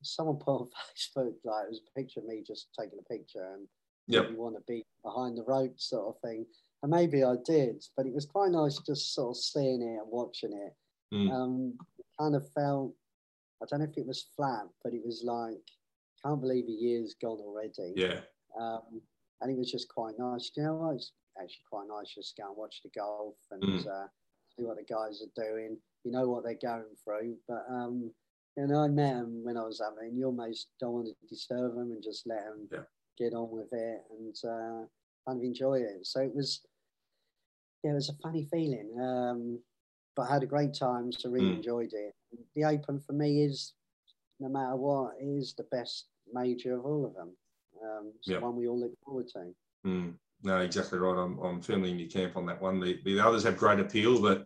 someone 0.01 0.37
put 0.37 0.61
on 0.61 0.69
Facebook, 1.17 1.33
like 1.43 1.65
it 1.65 1.69
was 1.69 1.81
a 1.87 1.99
picture 1.99 2.19
of 2.21 2.25
me 2.25 2.43
just 2.45 2.69
taking 2.79 2.99
a 2.99 3.13
picture 3.13 3.53
and 3.53 3.67
yep. 4.07 4.29
you 4.29 4.37
want 4.37 4.55
to 4.55 4.61
be 4.67 4.85
behind 5.03 5.37
the 5.37 5.43
rope 5.43 5.79
sort 5.79 6.07
of 6.07 6.21
thing. 6.21 6.45
And 6.81 6.91
maybe 6.91 7.23
I 7.23 7.35
did, 7.45 7.83
but 7.97 8.05
it 8.05 8.13
was 8.13 8.25
quite 8.25 8.51
nice 8.51 8.79
just 8.85 9.13
sort 9.13 9.31
of 9.31 9.37
seeing 9.37 9.81
it 9.81 10.01
and 10.01 10.07
watching 10.09 10.53
it. 10.53 10.73
Mm. 11.13 11.31
Um, 11.31 11.73
kind 12.19 12.35
of 12.35 12.49
felt, 12.53 12.93
I 13.61 13.65
don't 13.69 13.79
know 13.79 13.87
if 13.89 13.97
it 13.97 14.07
was 14.07 14.27
flat, 14.35 14.63
but 14.83 14.93
it 14.93 15.01
was 15.05 15.23
like, 15.25 15.61
can't 16.23 16.39
believe 16.39 16.65
a 16.67 16.71
year's 16.71 17.15
gone 17.21 17.39
already. 17.39 17.93
Yeah. 17.95 18.19
Um, 18.59 19.01
and 19.41 19.51
it 19.51 19.57
was 19.57 19.71
just 19.71 19.89
quite 19.89 20.15
nice. 20.17 20.51
You 20.55 20.63
know 20.63 20.75
what? 20.75 20.95
It's 20.95 21.11
actually 21.37 21.65
quite 21.69 21.87
nice 21.87 22.13
just 22.13 22.35
to 22.35 22.41
go 22.41 22.47
and 22.49 22.57
watch 22.57 22.81
the 22.83 22.89
golf 22.97 23.35
and 23.51 23.63
mm. 23.63 23.87
uh, 23.87 24.07
see 24.55 24.63
what 24.63 24.77
the 24.77 24.93
guys 24.93 25.21
are 25.21 25.43
doing 25.43 25.77
you 26.03 26.11
know 26.11 26.27
what 26.27 26.43
they're 26.43 26.55
going 26.61 26.95
through. 27.03 27.35
But 27.47 27.65
um, 27.69 28.11
you 28.57 28.67
know, 28.67 28.83
I 28.83 28.87
met 28.87 29.15
them 29.15 29.43
when 29.43 29.57
I 29.57 29.63
was 29.63 29.81
up 29.81 29.95
there, 29.95 30.07
and 30.07 30.17
you 30.17 30.25
almost 30.25 30.67
don't 30.79 30.93
want 30.93 31.07
to 31.07 31.27
disturb 31.27 31.75
them 31.75 31.91
and 31.91 32.03
just 32.03 32.27
let 32.27 32.43
them 32.45 32.67
yeah. 32.71 32.79
get 33.17 33.33
on 33.33 33.49
with 33.51 33.71
it 33.71 34.01
and 34.11 34.35
uh, 34.43 34.85
kind 35.27 35.39
of 35.39 35.43
enjoy 35.43 35.79
it. 35.79 36.05
So 36.05 36.21
it 36.21 36.33
was, 36.33 36.61
yeah, 37.83 37.91
it 37.91 37.95
was 37.95 38.09
a 38.09 38.21
funny 38.21 38.47
feeling. 38.51 38.89
Um, 38.99 39.59
but 40.15 40.29
I 40.29 40.33
had 40.33 40.43
a 40.43 40.47
great 40.47 40.73
time, 40.73 41.11
so 41.11 41.29
really 41.29 41.51
mm. 41.51 41.57
enjoyed 41.57 41.93
it. 41.93 42.13
The 42.55 42.65
Open 42.65 42.99
for 42.99 43.13
me 43.13 43.43
is, 43.43 43.73
no 44.39 44.49
matter 44.49 44.75
what, 44.75 45.13
is 45.21 45.53
the 45.57 45.65
best 45.71 46.07
major 46.33 46.75
of 46.75 46.85
all 46.85 47.05
of 47.05 47.13
them. 47.13 47.31
Um, 47.81 48.11
it's 48.17 48.27
yeah. 48.27 48.39
the 48.39 48.45
one 48.45 48.55
we 48.55 48.67
all 48.67 48.79
look 48.79 48.91
forward 49.03 49.27
to. 49.29 49.53
Mm. 49.85 50.13
No, 50.43 50.59
exactly 50.59 50.99
right. 50.99 51.17
I'm, 51.17 51.37
I'm 51.39 51.61
firmly 51.61 51.91
in 51.91 51.99
your 51.99 52.09
camp 52.09 52.37
on 52.37 52.45
that 52.45 52.61
one. 52.61 52.79
The, 52.79 52.99
the 53.03 53.19
others 53.19 53.43
have 53.43 53.57
great 53.57 53.79
appeal, 53.79 54.21
but 54.21 54.45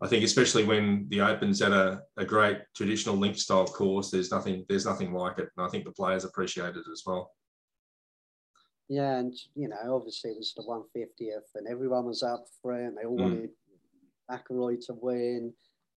I 0.00 0.08
think 0.08 0.24
especially 0.24 0.64
when 0.64 1.06
the 1.08 1.20
Open's 1.20 1.62
at 1.62 1.72
a, 1.72 2.02
a 2.16 2.24
great 2.24 2.58
traditional 2.74 3.16
link 3.16 3.38
style 3.38 3.66
course, 3.66 4.10
there's 4.10 4.30
nothing 4.30 4.64
there's 4.68 4.86
nothing 4.86 5.12
like 5.12 5.38
it, 5.38 5.48
and 5.56 5.66
I 5.66 5.68
think 5.68 5.84
the 5.84 5.92
players 5.92 6.24
appreciate 6.24 6.76
it 6.76 6.84
as 6.92 7.02
well. 7.06 7.30
Yeah, 8.92 9.16
and 9.20 9.34
you 9.54 9.68
know, 9.68 9.96
obviously 9.96 10.32
it 10.32 10.36
was 10.36 10.52
the 10.54 10.62
150th, 10.64 11.54
and 11.54 11.66
everyone 11.66 12.04
was 12.04 12.22
up 12.22 12.44
for 12.60 12.78
it, 12.78 12.86
and 12.86 12.98
they 12.98 13.04
all 13.04 13.16
mm. 13.16 13.22
wanted 13.22 13.50
McIlroy 14.30 14.84
to 14.84 14.92
win. 15.00 15.54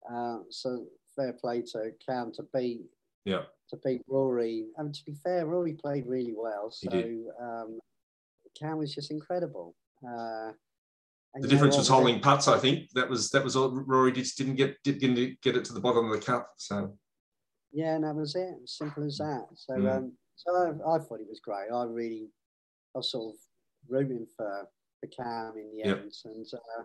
Uh, 0.09 0.39
so 0.49 0.87
fair 1.17 1.33
play 1.33 1.61
to 1.63 1.91
Cam 2.07 2.31
to 2.35 2.45
beat 2.55 2.83
yeah 3.25 3.43
to 3.71 3.77
beat 3.85 4.03
Rory. 4.07 4.67
And 4.77 4.95
to 4.95 5.05
be 5.05 5.15
fair, 5.25 5.45
Rory 5.45 5.73
played 5.73 6.07
really 6.07 6.35
well. 6.37 6.71
So 6.71 6.89
um, 7.43 7.81
Cam 8.57 8.79
was 8.79 8.95
just 8.95 9.11
incredible. 9.11 9.75
Uh, 10.07 10.53
the 11.41 11.49
difference 11.49 11.77
was 11.77 11.89
holding 11.89 12.21
putts. 12.21 12.47
I 12.47 12.59
think 12.59 12.91
that 12.95 13.11
was 13.11 13.29
that 13.31 13.43
was 13.43 13.57
all. 13.57 13.71
Rory 13.71 14.13
just 14.13 14.39
didn't 14.39 14.55
get 14.55 14.81
didn't 14.85 15.41
get 15.43 15.57
it 15.57 15.65
to 15.65 15.73
the 15.73 15.81
bottom 15.81 16.13
of 16.13 16.13
the 16.13 16.25
cup. 16.25 16.53
So 16.59 16.97
yeah, 17.73 17.97
and 17.97 18.05
that 18.05 18.15
was 18.15 18.37
it. 18.37 18.55
Simple 18.67 19.03
as 19.03 19.19
that. 19.19 19.49
So 19.57 19.75
mm. 19.75 19.97
um, 19.97 20.13
so 20.37 20.55
I, 20.55 20.95
I, 20.95 20.99
thought 21.01 21.21
it 21.21 21.29
was 21.29 21.41
great. 21.41 21.73
I 21.75 21.83
really 21.87 22.29
was 22.99 23.11
sort 23.11 23.35
of 23.35 23.41
rooting 23.89 24.27
for 24.37 24.69
for 25.01 25.07
Cam 25.09 25.55
in 25.57 25.71
the 25.73 25.89
yep. 25.89 25.99
end, 25.99 26.13
and 26.25 26.47
uh, 26.55 26.85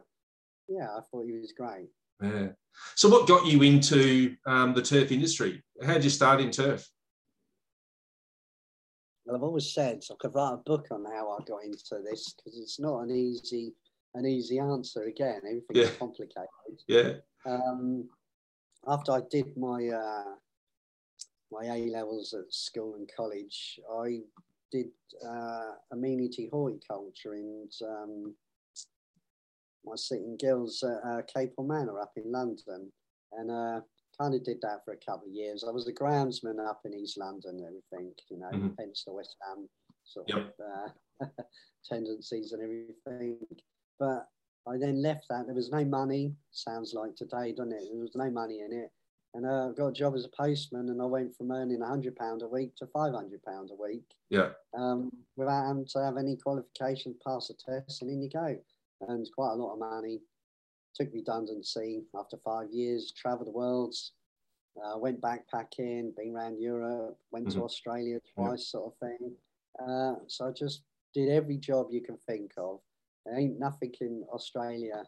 yeah, 0.68 0.88
I 0.98 1.02
thought 1.10 1.26
he 1.26 1.34
was 1.34 1.54
great. 1.58 1.90
Yeah. 2.22 2.50
So, 2.96 3.10
what 3.10 3.28
got 3.28 3.46
you 3.46 3.62
into 3.64 4.36
um, 4.46 4.74
the 4.74 4.82
turf 4.82 5.12
industry? 5.12 5.64
How 5.86 5.94
did 5.94 6.04
you 6.04 6.10
start 6.10 6.42
in 6.42 6.52
turf? 6.52 6.90
Well, 9.26 9.36
I've 9.36 9.44
always 9.44 9.74
said 9.74 10.04
I 10.10 10.16
could 10.20 10.36
write 10.36 10.54
a 10.54 10.58
book 10.58 10.88
on 10.92 11.06
how 11.06 11.32
I 11.32 11.44
got 11.46 11.64
into 11.64 12.02
this 12.04 12.34
because 12.34 12.60
it's 12.60 12.80
not 12.80 13.02
an 13.02 13.12
easy 13.12 13.74
an 14.16 14.26
easy 14.26 14.60
answer. 14.60 15.04
Again, 15.04 15.42
everything's 15.46 15.92
yeah. 15.92 15.98
complicated. 15.98 16.48
Yeah. 16.88 17.12
Um, 17.46 18.10
after 18.88 19.12
I 19.12 19.22
did 19.30 19.56
my 19.56 19.88
uh, 19.88 20.36
my 21.52 21.66
A 21.66 21.86
levels 21.92 22.34
at 22.34 22.54
school 22.54 22.96
and 22.96 23.10
college, 23.16 23.80
I 23.98 24.22
did 24.72 24.88
uh, 25.28 25.72
amenity 25.92 26.50
horticulture 26.52 27.34
and 27.34 27.72
um, 27.84 28.36
my 29.86 29.96
City 29.96 30.24
and 30.24 30.40
Guilds 30.40 30.84
at 30.84 31.10
uh, 31.10 31.22
Capel 31.34 31.66
Manor 31.66 32.02
up 32.02 32.12
in 32.16 32.32
London, 32.32 32.92
and 33.34 33.52
uh, 33.52 33.82
kind 34.20 34.36
of 34.36 34.44
did 34.44 34.62
that 34.62 34.84
for 34.84 34.94
a 34.94 34.98
couple 34.98 35.28
of 35.28 35.34
years. 35.34 35.64
I 35.68 35.72
was 35.72 35.88
a 35.88 35.94
groundsman 35.94 36.66
up 36.66 36.82
in 36.86 36.94
East 36.94 37.18
London 37.18 37.58
and 37.58 37.66
everything, 37.66 38.14
you 38.30 38.38
know, 38.38 38.50
mm-hmm. 38.50 38.70
hence 38.78 39.04
the 39.06 39.14
West 39.14 39.36
Ham 39.48 39.68
sort 40.04 40.30
yep. 40.30 40.54
of 41.20 41.28
uh, 41.28 41.44
tendencies 41.90 42.52
and 42.52 42.62
everything. 42.62 43.38
But 44.00 44.28
I 44.68 44.78
then 44.78 45.02
left 45.02 45.26
that. 45.30 45.46
There 45.46 45.56
was 45.56 45.72
no 45.72 45.86
money. 45.86 46.34
Sounds 46.52 46.94
like 46.94 47.16
today, 47.16 47.54
doesn't 47.54 47.74
it? 47.74 47.84
There 47.92 48.02
was 48.02 48.16
no 48.16 48.30
money 48.30 48.62
in 48.62 48.74
it. 48.74 48.92
And 49.34 49.46
uh, 49.46 49.70
I 49.70 49.72
got 49.78 49.88
a 49.88 49.94
job 49.94 50.16
as 50.16 50.26
a 50.26 50.30
postman, 50.30 50.90
and 50.90 51.02
I 51.02 51.06
went 51.06 51.36
from 51.36 51.52
earning 51.52 51.82
hundred 51.82 52.16
pound 52.16 52.42
a 52.42 52.48
week 52.48 52.76
to 52.78 52.88
five 52.88 53.14
hundred 53.14 53.44
pound 53.44 53.70
a 53.72 53.82
week. 53.82 54.16
Yeah. 54.30 54.50
Um, 54.78 55.12
without 55.36 55.68
having 55.68 55.86
to 55.94 56.04
have 56.04 56.18
any 56.18 56.36
qualification, 56.36 57.16
pass 57.26 57.52
a 57.52 57.54
test, 57.54 58.02
and 58.02 58.10
in 58.10 58.22
you 58.22 58.30
go 58.30 58.58
earned 59.08 59.30
quite 59.36 59.52
a 59.52 59.56
lot 59.56 59.74
of 59.74 59.80
money. 59.80 60.20
Took 60.96 61.14
redundancy 61.14 62.02
after 62.16 62.38
five 62.44 62.70
years, 62.72 63.14
travelled 63.16 63.48
the 63.48 63.52
world, 63.52 63.96
uh, 64.84 64.98
went 64.98 65.22
backpacking, 65.22 66.16
been 66.16 66.36
around 66.36 66.60
Europe, 66.60 67.18
went 67.32 67.48
mm-hmm. 67.48 67.60
to 67.60 67.66
Australia 67.66 68.20
twice, 68.34 68.50
yeah. 68.74 68.80
sort 68.80 68.94
of 68.94 69.08
thing. 69.08 69.32
Uh, 69.80 70.16
so 70.28 70.48
I 70.48 70.52
just 70.52 70.82
did 71.14 71.30
every 71.30 71.58
job 71.58 71.88
you 71.92 72.02
can 72.02 72.18
think 72.18 72.52
of. 72.58 72.80
There 73.26 73.38
ain't 73.38 73.60
nothing 73.60 73.94
in 74.02 74.24
Australia 74.34 75.04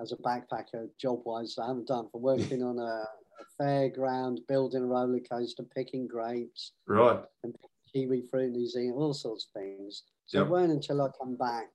as 0.00 0.12
a 0.12 0.16
backpacker, 0.16 0.88
job 0.98 1.20
wise, 1.24 1.56
I 1.58 1.66
haven't 1.66 1.88
done 1.88 2.08
for 2.10 2.20
working 2.38 2.62
on 2.62 2.78
a, 2.78 3.04
a 3.40 3.62
fairground, 3.62 4.38
building 4.48 4.82
a 4.82 4.86
roller 4.86 5.20
coaster, 5.20 5.64
picking 5.74 6.06
grapes, 6.06 6.72
right, 6.86 7.20
and 7.44 7.54
kiwi 7.92 8.24
fruit 8.30 8.46
in 8.46 8.52
New 8.52 8.68
Zealand, 8.68 8.94
all 8.96 9.14
sorts 9.14 9.46
of 9.46 9.60
things. 9.60 10.02
So 10.26 10.38
yep. 10.38 10.46
it 10.46 10.50
weren't 10.50 10.72
until 10.72 11.02
I 11.02 11.08
come 11.18 11.36
back 11.36 11.70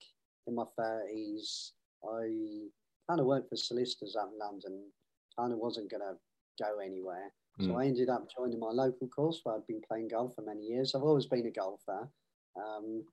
in 0.47 0.55
my 0.55 0.65
30s. 0.79 1.71
I 2.05 2.67
kind 3.09 3.19
of 3.19 3.25
worked 3.25 3.49
for 3.49 3.55
solicitors 3.55 4.15
up 4.15 4.29
in 4.31 4.39
London, 4.39 4.83
kind 5.37 5.51
of 5.51 5.59
wasn't 5.59 5.89
going 5.89 6.01
to 6.01 6.63
go 6.63 6.79
anywhere. 6.79 7.31
Mm. 7.59 7.65
So 7.65 7.71
hmm. 7.71 7.77
I 7.77 7.85
ended 7.85 8.09
up 8.09 8.27
joining 8.35 8.59
my 8.59 8.71
local 8.71 9.07
course 9.07 9.41
where 9.43 9.55
I'd 9.55 9.67
been 9.67 9.81
playing 9.87 10.09
golf 10.09 10.35
for 10.35 10.43
many 10.43 10.61
years. 10.61 10.93
I've 10.95 11.03
always 11.03 11.25
been 11.25 11.47
a 11.47 11.51
golfer. 11.51 12.09
Um, 12.55 13.03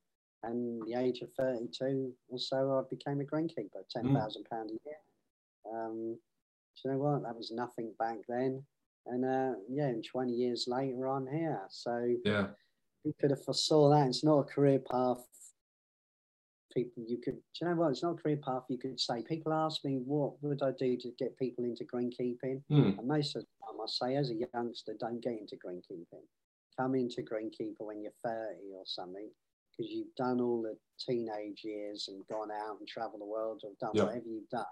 and 0.42 0.82
the 0.86 0.98
age 0.98 1.20
of 1.20 1.28
32 1.38 2.12
or 2.28 2.38
so, 2.38 2.78
I 2.78 2.82
became 2.88 3.20
a 3.20 3.24
greenkeeper, 3.24 3.82
£10,000 3.94 4.04
mm. 4.04 4.64
a 4.64 4.78
year. 4.84 5.00
Um, 5.70 6.18
you 6.84 6.90
know 6.90 6.98
what? 6.98 7.22
That 7.22 7.36
was 7.36 7.50
nothing 7.50 7.92
back 7.98 8.18
then. 8.28 8.62
And 9.06 9.24
uh, 9.24 9.58
yeah, 9.68 9.86
and 9.86 10.04
20 10.04 10.32
years 10.32 10.66
later, 10.68 11.08
I'm 11.08 11.26
here. 11.26 11.60
So 11.70 12.14
yeah, 12.24 12.48
who 13.04 13.14
could 13.20 13.30
have 13.30 13.44
foresaw 13.44 13.90
that? 13.90 14.08
It's 14.08 14.24
not 14.24 14.40
a 14.40 14.44
career 14.44 14.78
path 14.78 15.24
people 16.72 17.02
you 17.06 17.18
could 17.18 17.36
you 17.60 17.66
know 17.66 17.74
what 17.74 17.90
it's 17.90 18.02
not 18.02 18.12
a 18.12 18.22
career 18.22 18.38
path 18.44 18.62
you 18.68 18.78
could 18.78 18.98
say 18.98 19.22
people 19.22 19.52
ask 19.52 19.84
me 19.84 20.00
what 20.04 20.32
would 20.42 20.62
i 20.62 20.70
do 20.78 20.96
to 20.96 21.10
get 21.18 21.36
people 21.38 21.64
into 21.64 21.84
greenkeeping 21.84 22.62
mm. 22.70 22.98
and 22.98 23.08
most 23.08 23.36
of 23.36 23.42
the 23.42 23.48
time 23.66 23.80
i 23.80 23.86
say 23.86 24.16
as 24.16 24.30
a 24.30 24.34
youngster 24.54 24.94
don't 24.98 25.22
get 25.22 25.32
into 25.32 25.56
greenkeeping 25.56 26.22
come 26.78 26.94
into 26.94 27.22
greenkeeper 27.22 27.80
when 27.80 28.02
you're 28.02 28.12
30 28.24 28.34
or 28.76 28.84
something 28.84 29.28
because 29.76 29.90
you've 29.90 30.14
done 30.16 30.40
all 30.40 30.62
the 30.62 30.76
teenage 31.04 31.62
years 31.64 32.08
and 32.08 32.26
gone 32.30 32.50
out 32.50 32.78
and 32.78 32.88
traveled 32.88 33.20
the 33.20 33.26
world 33.26 33.60
or 33.64 33.70
done 33.80 33.90
yep. 33.94 34.06
whatever 34.06 34.26
you've 34.26 34.48
done 34.50 34.64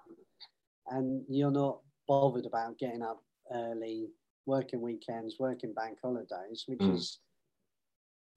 and 0.91 1.25
you're 1.29 1.51
not 1.51 1.81
bothered 2.09 2.47
about 2.47 2.79
getting 2.79 3.03
up 3.03 3.23
early 3.55 4.09
working 4.47 4.81
weekends 4.81 5.37
working 5.39 5.75
bank 5.75 5.99
holidays 6.03 6.65
which 6.67 6.79
mm. 6.79 6.97
is 6.97 7.21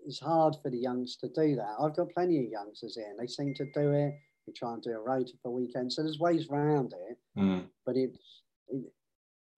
it's 0.05 0.19
hard 0.19 0.55
for 0.61 0.69
the 0.69 0.77
youngs 0.77 1.15
to 1.17 1.27
do 1.29 1.55
that. 1.55 1.75
I've 1.79 1.95
got 1.95 2.13
plenty 2.13 2.39
of 2.39 2.51
youngsters 2.51 2.95
here, 2.95 3.07
and 3.09 3.19
they 3.19 3.27
seem 3.27 3.53
to 3.55 3.65
do 3.73 3.91
it. 3.91 4.13
We 4.47 4.53
try 4.53 4.73
and 4.73 4.81
do 4.81 4.91
a 4.91 4.99
rota 4.99 5.33
for 5.41 5.51
weekends, 5.51 5.95
so 5.95 6.03
there's 6.03 6.19
ways 6.19 6.47
around 6.49 6.93
it. 7.09 7.17
Mm. 7.37 7.65
But 7.85 7.95
it, 7.95 8.17
it 8.69 8.83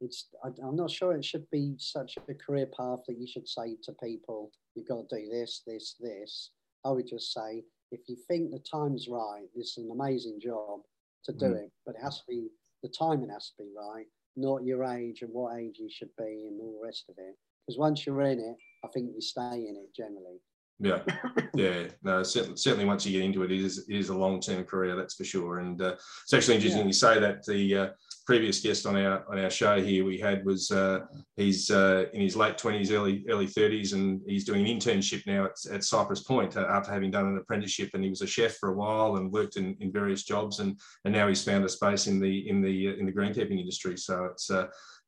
it's 0.02 0.28
I, 0.44 0.50
am 0.68 0.76
not 0.76 0.92
sure 0.92 1.14
it 1.14 1.24
should 1.24 1.50
be 1.50 1.76
such 1.78 2.18
a 2.18 2.34
career 2.34 2.68
path 2.78 3.00
that 3.08 3.18
you 3.18 3.28
should 3.28 3.48
say 3.48 3.78
to 3.84 3.94
people, 4.04 4.52
you've 4.76 4.88
got 4.88 5.08
to 5.10 5.18
do 5.18 5.30
this, 5.30 5.62
this, 5.66 5.96
this. 6.00 6.52
I 6.86 6.90
would 6.90 7.08
just 7.08 7.34
say, 7.34 7.64
if 7.92 8.02
you 8.08 8.18
think 8.28 8.52
the 8.52 8.60
time's 8.60 9.08
right, 9.08 9.46
this 9.56 9.78
is 9.78 9.86
an 9.86 9.92
amazing 9.92 10.40
job 10.42 10.82
to 11.26 11.32
do 11.32 11.46
mm. 11.46 11.64
it, 11.64 11.72
but 11.86 11.96
it 11.96 12.04
has 12.04 12.18
to 12.18 12.24
be 12.28 12.50
the 12.84 12.90
timing 12.90 13.30
has 13.30 13.50
to 13.50 13.64
be 13.64 13.70
right, 13.76 14.06
not 14.36 14.64
your 14.64 14.84
age 14.84 15.22
and 15.22 15.32
what 15.34 15.58
age 15.58 15.78
you 15.80 15.90
should 15.90 16.10
be 16.18 16.46
and 16.48 16.60
all 16.62 16.78
the 16.80 16.86
rest 16.86 17.06
of 17.10 17.16
it. 17.18 17.36
Because 17.66 17.80
once 17.80 18.06
you're 18.06 18.22
in 18.22 18.40
it, 18.40 18.58
I 18.84 18.90
think 18.90 19.12
you 19.16 19.22
stay 19.22 19.66
in 19.68 19.78
it 19.78 19.96
generally. 19.96 20.42
Yeah, 20.80 21.00
yeah, 21.56 21.88
no, 22.04 22.24
certainly, 22.24 22.58
certainly 22.58 22.86
once 22.86 23.06
you 23.06 23.14
get 23.14 23.26
into 23.26 23.44
it, 23.44 23.52
it 23.52 23.62
is, 23.62 23.86
it 23.88 23.96
is 23.96 24.10
a 24.10 24.18
long 24.18 24.42
term 24.42 24.66
career, 24.66 24.96
that's 24.96 25.16
for 25.16 25.24
sure. 25.24 25.60
And 25.60 25.82
uh, 25.82 25.96
it's 26.24 26.34
actually 26.34 26.56
interesting 26.56 26.82
yeah. 26.82 26.88
you 26.88 26.94
say 26.94 27.20
that 27.20 27.46
the 27.46 27.78
uh, 27.78 27.88
previous 28.26 28.62
guest 28.62 28.86
on 28.86 28.96
our 28.96 29.26
on 29.30 29.38
our 29.38 29.50
show 29.50 29.82
here 29.82 30.06
we 30.06 30.18
had 30.18 30.46
was 30.46 30.72
uh, 30.72 31.00
he's 31.36 31.70
uh, 31.70 32.06
in 32.14 32.22
his 32.22 32.36
late 32.36 32.58
twenties, 32.58 32.92
early 32.92 33.26
early 33.30 33.48
thirties, 33.48 33.94
and 33.94 34.22
he's 34.28 34.46
doing 34.46 34.66
an 34.66 34.78
internship 34.78 35.26
now 35.28 35.46
at, 35.46 35.56
at 35.72 35.84
Cypress 35.84 36.24
Point 36.24 36.56
uh, 36.56 36.66
after 36.70 36.92
having 36.92 37.12
done 37.12 37.28
an 37.28 37.38
apprenticeship. 37.38 37.90
And 37.94 38.04
he 38.04 38.10
was 38.10 38.22
a 38.22 38.28
chef 38.28 38.56
for 38.58 38.70
a 38.70 38.76
while 38.76 39.18
and 39.18 39.32
worked 39.32 39.58
in, 39.58 39.76
in 39.80 39.92
various 39.92 40.24
jobs, 40.24 40.60
and 40.60 40.80
and 41.06 41.14
now 41.14 41.28
he's 41.28 41.44
found 41.44 41.66
a 41.66 41.70
space 41.70 42.08
in 42.08 42.20
the 42.20 42.50
in 42.50 42.62
the 42.62 42.90
uh, 42.90 42.94
in 42.94 43.06
the 43.06 43.14
greenkeeping 43.14 43.60
industry. 43.60 43.98
So 43.98 44.26
it's 44.26 44.50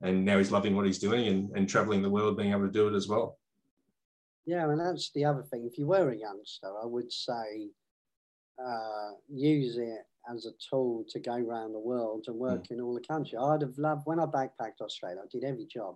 and 0.02 0.26
now 0.26 0.38
he's 0.38 0.52
loving 0.52 0.76
what 0.76 0.86
he's 0.86 1.00
doing 1.00 1.28
and, 1.28 1.50
and 1.56 1.70
traveling 1.70 2.02
the 2.02 2.10
world, 2.10 2.38
being 2.38 2.52
able 2.52 2.66
to 2.66 2.72
do 2.72 2.88
it 2.90 2.96
as 2.96 3.08
well. 3.08 3.40
Yeah, 4.46 4.70
and 4.70 4.80
that's 4.80 5.12
the 5.12 5.26
other 5.26 5.44
thing. 5.44 5.66
If 5.66 5.78
you 5.78 5.88
were 5.88 6.12
a 6.12 6.18
youngster, 6.18 6.68
I 6.68 6.86
would 6.86 7.12
say 7.12 7.70
uh, 8.64 9.12
use 9.30 9.78
it 9.78 10.06
as 10.34 10.46
a 10.46 10.52
tool 10.70 11.06
to 11.10 11.20
go 11.20 11.36
around 11.36 11.74
the 11.74 11.80
world 11.80 12.26
and 12.28 12.38
work 12.38 12.64
mm. 12.64 12.72
in 12.72 12.82
all 12.82 12.94
the 12.94 13.08
country. 13.08 13.38
I'd 13.38 13.62
have 13.62 13.78
loved 13.78 14.04
when 14.06 14.20
I 14.20 14.26
backpacked 14.26 14.82
Australia. 14.82 15.20
I 15.24 15.28
did 15.32 15.44
every 15.44 15.66
job, 15.66 15.96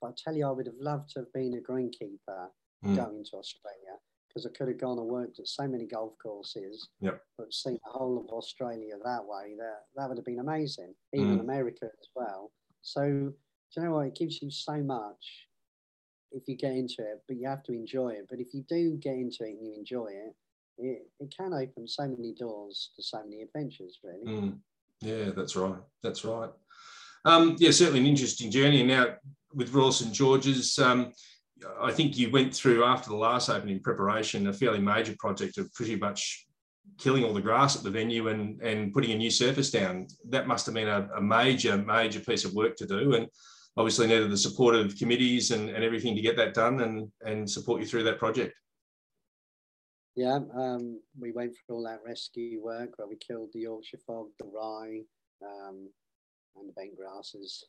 but 0.00 0.08
I 0.08 0.12
tell 0.16 0.34
you, 0.34 0.46
I 0.46 0.50
would 0.50 0.66
have 0.66 0.80
loved 0.80 1.10
to 1.10 1.20
have 1.20 1.32
been 1.32 1.54
a 1.54 1.70
greenkeeper 1.72 2.48
mm. 2.84 2.96
going 2.96 3.24
to 3.30 3.36
Australia 3.36 3.96
because 4.28 4.46
I 4.46 4.50
could 4.56 4.68
have 4.68 4.78
gone 4.78 4.98
and 4.98 5.08
worked 5.08 5.40
at 5.40 5.48
so 5.48 5.66
many 5.66 5.86
golf 5.86 6.12
courses. 6.22 6.88
Yep. 7.00 7.20
But 7.36 7.52
seen 7.52 7.78
the 7.84 7.90
whole 7.90 8.18
of 8.18 8.32
Australia 8.32 8.94
that 9.04 9.24
way, 9.24 9.54
that 9.58 9.80
that 9.96 10.08
would 10.08 10.18
have 10.18 10.24
been 10.24 10.38
amazing. 10.38 10.94
Even 11.14 11.38
mm. 11.38 11.40
America 11.40 11.86
as 11.86 12.08
well. 12.14 12.52
So 12.82 13.02
do 13.74 13.80
you 13.80 13.82
know 13.82 13.94
what? 13.94 14.06
It 14.06 14.16
gives 14.16 14.42
you 14.42 14.50
so 14.50 14.76
much 14.76 15.46
if 16.32 16.46
you 16.46 16.56
get 16.56 16.72
into 16.72 17.02
it, 17.02 17.22
but 17.26 17.36
you 17.36 17.48
have 17.48 17.62
to 17.64 17.72
enjoy 17.72 18.10
it. 18.10 18.26
But 18.28 18.40
if 18.40 18.54
you 18.54 18.64
do 18.68 18.96
get 18.96 19.14
into 19.14 19.44
it 19.44 19.50
and 19.50 19.66
you 19.66 19.74
enjoy 19.76 20.06
it, 20.06 20.34
it, 20.80 21.10
it 21.18 21.34
can 21.36 21.52
open 21.52 21.86
so 21.86 22.08
many 22.08 22.34
doors 22.34 22.90
to 22.96 23.02
so 23.02 23.22
many 23.24 23.42
adventures, 23.42 23.98
really. 24.02 24.40
Mm. 24.40 24.58
Yeah, 25.00 25.30
that's 25.36 25.56
right. 25.56 25.80
That's 26.02 26.24
right. 26.24 26.50
Um, 27.24 27.56
yeah, 27.58 27.70
certainly 27.70 28.00
an 28.00 28.06
interesting 28.06 28.50
journey. 28.50 28.80
And 28.80 28.88
now 28.88 29.16
with 29.54 29.72
Royal 29.72 29.92
St 29.92 30.12
George's, 30.12 30.78
um, 30.78 31.12
I 31.80 31.92
think 31.92 32.16
you 32.16 32.30
went 32.30 32.54
through 32.54 32.84
after 32.84 33.10
the 33.10 33.16
last 33.16 33.48
opening 33.48 33.80
preparation 33.80 34.46
a 34.46 34.52
fairly 34.52 34.78
major 34.80 35.14
project 35.18 35.58
of 35.58 35.72
pretty 35.74 35.96
much 35.96 36.46
killing 36.98 37.24
all 37.24 37.34
the 37.34 37.40
grass 37.40 37.76
at 37.76 37.82
the 37.82 37.90
venue 37.90 38.28
and 38.28 38.60
and 38.62 38.92
putting 38.92 39.12
a 39.12 39.16
new 39.16 39.30
surface 39.30 39.70
down. 39.70 40.06
That 40.28 40.46
must 40.46 40.66
have 40.66 40.74
been 40.74 40.88
a, 40.88 41.08
a 41.16 41.20
major 41.20 41.76
major 41.76 42.20
piece 42.20 42.44
of 42.44 42.54
work 42.54 42.76
to 42.76 42.86
do, 42.86 43.14
and 43.14 43.26
obviously 43.76 44.06
needed 44.06 44.30
the 44.30 44.36
support 44.36 44.74
of 44.74 44.96
committees 44.96 45.50
and, 45.50 45.68
and 45.70 45.84
everything 45.84 46.14
to 46.16 46.22
get 46.22 46.36
that 46.36 46.54
done 46.54 46.80
and 46.80 47.10
and 47.24 47.50
support 47.50 47.80
you 47.80 47.86
through 47.86 48.04
that 48.04 48.18
project. 48.18 48.54
Yeah, 50.16 50.40
um, 50.56 51.00
we 51.18 51.32
went 51.32 51.54
through 51.54 51.76
all 51.76 51.84
that 51.84 52.00
rescue 52.04 52.60
work 52.62 52.90
where 52.96 53.08
we 53.08 53.16
killed 53.16 53.50
the 53.52 53.60
Yorkshire 53.60 54.00
fog, 54.06 54.26
the 54.38 54.46
rye, 54.46 55.02
um, 55.44 55.88
and 56.56 56.68
the 56.68 56.72
bent 56.72 56.96
grasses. 56.96 57.64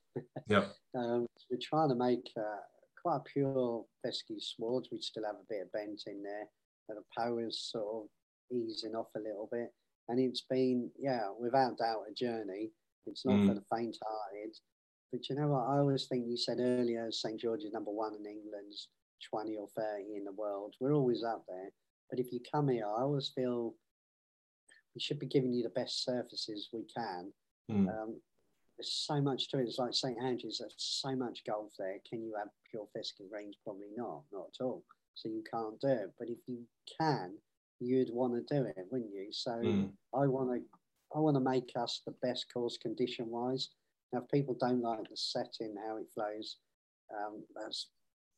yeah. 0.48 0.66
um, 0.98 1.28
we're 1.50 1.60
trying 1.62 1.90
to 1.90 1.96
make 1.96 2.30
uh, 2.38 2.62
quite 3.02 3.18
a 3.18 3.30
pure 3.32 3.86
fescue 4.04 4.40
swards. 4.40 4.90
We 4.92 5.02
still 5.02 5.26
have 5.26 5.36
a 5.36 5.46
bit 5.50 5.64
of 5.64 5.72
bent 5.72 6.04
in 6.08 6.24
there, 6.24 6.48
but 6.88 6.98
the 6.98 7.04
Poa's 7.18 7.70
sort 7.72 8.06
of 8.06 8.56
easing 8.56 8.96
off 8.96 9.08
a 9.16 9.20
little 9.20 9.48
bit. 9.52 9.72
And 10.10 10.20
it's 10.20 10.44
been, 10.50 10.90
yeah, 11.00 11.30
without 11.40 11.78
doubt, 11.78 12.06
a 12.10 12.14
journey. 12.14 12.72
It's 13.06 13.26
not 13.26 13.36
mm. 13.36 13.48
for 13.48 13.54
the 13.54 13.64
faint-hearted. 13.74 14.56
But 15.12 15.30
you 15.30 15.36
know 15.36 15.48
what? 15.48 15.68
I 15.68 15.78
always 15.80 16.08
think 16.08 16.26
you 16.28 16.38
said 16.38 16.58
earlier, 16.60 17.12
St 17.12 17.40
George 17.40 17.64
is 17.64 17.74
number 17.74 17.92
one 17.92 18.14
in 18.14 18.26
England's 18.26 18.90
20 19.30 19.58
or 19.58 19.68
30 19.76 20.16
in 20.18 20.24
the 20.24 20.32
world. 20.32 20.76
We're 20.80 20.96
always 20.96 21.24
up 21.24 21.44
there. 21.48 21.70
But 22.12 22.20
if 22.20 22.32
you 22.32 22.40
come 22.52 22.68
here, 22.68 22.86
I 22.86 23.02
always 23.02 23.32
feel 23.34 23.74
we 24.94 25.02
should 25.02 25.20
be 25.20 25.26
giving 25.26 25.54
you 25.54 25.64
the 25.64 25.70
best 25.70 26.04
surfaces 26.04 26.70
we 26.72 26.84
can. 26.96 27.32
Mm. 27.72 27.88
Um, 27.88 28.22
there's 28.78 28.92
so 28.92 29.22
much 29.22 29.50
to 29.50 29.60
it. 29.60 29.64
It's 29.64 29.80
like 29.80 29.94
St 29.94 30.18
Andrews. 30.22 30.58
There's 30.60 30.76
so 30.78 31.16
much 31.16 31.44
golf 31.48 31.72
there. 31.80 31.98
Can 32.08 32.22
you 32.22 32.34
have 32.38 32.50
pure 32.70 32.88
fescue 32.94 33.28
range? 33.32 33.56
Probably 33.64 33.88
not. 33.96 34.24
Not 34.32 34.50
at 34.54 34.64
all. 34.64 34.84
So 35.14 35.30
you 35.30 35.44
can't 35.50 35.80
do 35.80 35.88
it. 35.88 36.12
But 36.20 36.30
if 36.30 36.40
you 36.48 36.64
can, 37.00 37.38
you'd 37.80 38.10
want 38.12 38.34
to 38.34 38.56
do 38.56 38.66
it, 38.66 38.88
wouldn't 38.92 39.14
you? 39.14 39.28
So 39.32 39.52
mm. 39.52 39.90
I 40.14 40.28
want 40.28 40.52
to. 40.52 40.62
I 41.14 41.20
want 41.20 41.36
to 41.36 41.42
make 41.42 41.74
us 41.76 42.02
the 42.06 42.16
best 42.22 42.46
course 42.54 42.78
condition 42.78 43.30
wise. 43.30 43.70
Now, 44.14 44.20
if 44.20 44.32
people 44.32 44.56
don't 44.58 44.82
like 44.82 45.10
the 45.10 45.18
setting, 45.18 45.76
how 45.86 45.98
it 45.98 46.08
flows, 46.14 46.58
um, 47.14 47.44
that's 47.54 47.90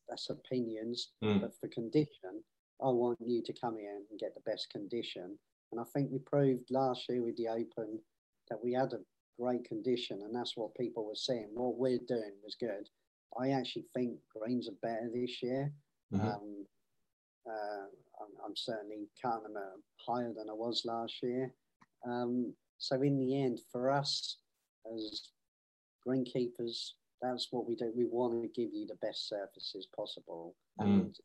that's 0.10 0.30
opinions. 0.30 1.12
Mm. 1.24 1.42
But 1.42 1.52
for 1.60 1.68
condition, 1.68 2.44
I 2.84 2.90
want 2.90 3.18
you 3.26 3.42
to 3.44 3.54
come 3.54 3.78
in 3.78 4.04
and 4.10 4.20
get 4.20 4.36
the 4.36 4.52
best 4.52 4.70
condition. 4.70 5.38
And 5.72 5.80
I 5.80 5.84
think 5.94 6.12
we 6.12 6.20
proved 6.20 6.70
last 6.70 7.06
year 7.10 7.24
with 7.24 7.38
the 7.38 7.48
Open 7.48 8.00
that 8.50 8.64
we 8.64 8.74
had 8.74 8.94
a 8.94 9.00
great 9.40 9.66
condition, 9.66 10.22
and 10.24 10.36
that's 10.36 10.56
what 10.56 10.76
people 10.76 11.06
were 11.06 11.16
saying. 11.16 11.50
What 11.54 11.78
we're 11.78 12.00
doing 12.08 12.34
was 12.44 12.56
good. 12.60 12.88
I 13.40 13.50
actually 13.50 13.86
think 13.96 14.20
greens 14.36 14.70
are 14.70 14.88
better 14.88 15.10
this 15.14 15.42
year. 15.42 15.72
Mm-hmm. 16.14 16.28
Um, 16.28 16.66
uh, 17.50 17.86
I'm, 18.22 18.46
I'm, 18.46 18.56
certainly 18.56 19.08
counting 19.22 19.54
them 19.54 19.84
higher 20.08 20.32
than 20.38 20.50
I 20.50 20.54
was 20.54 20.84
last 20.86 21.16
year. 21.22 21.52
Um, 22.08 22.54
so 22.78 23.02
in 23.02 23.18
the 23.18 23.42
end, 23.42 23.60
for 23.72 23.90
us 23.90 24.38
as 24.94 25.30
greenkeepers, 26.08 26.92
that's 27.22 27.48
what 27.52 27.68
we 27.68 27.76
do. 27.76 27.92
We 27.96 28.06
want 28.06 28.34
to 28.34 28.62
give 28.62 28.74
you 28.74 28.86
the 28.86 28.98
best 29.06 29.28
surfaces 29.28 29.88
possible, 29.96 30.56
mm. 30.80 30.86
and 30.86 31.16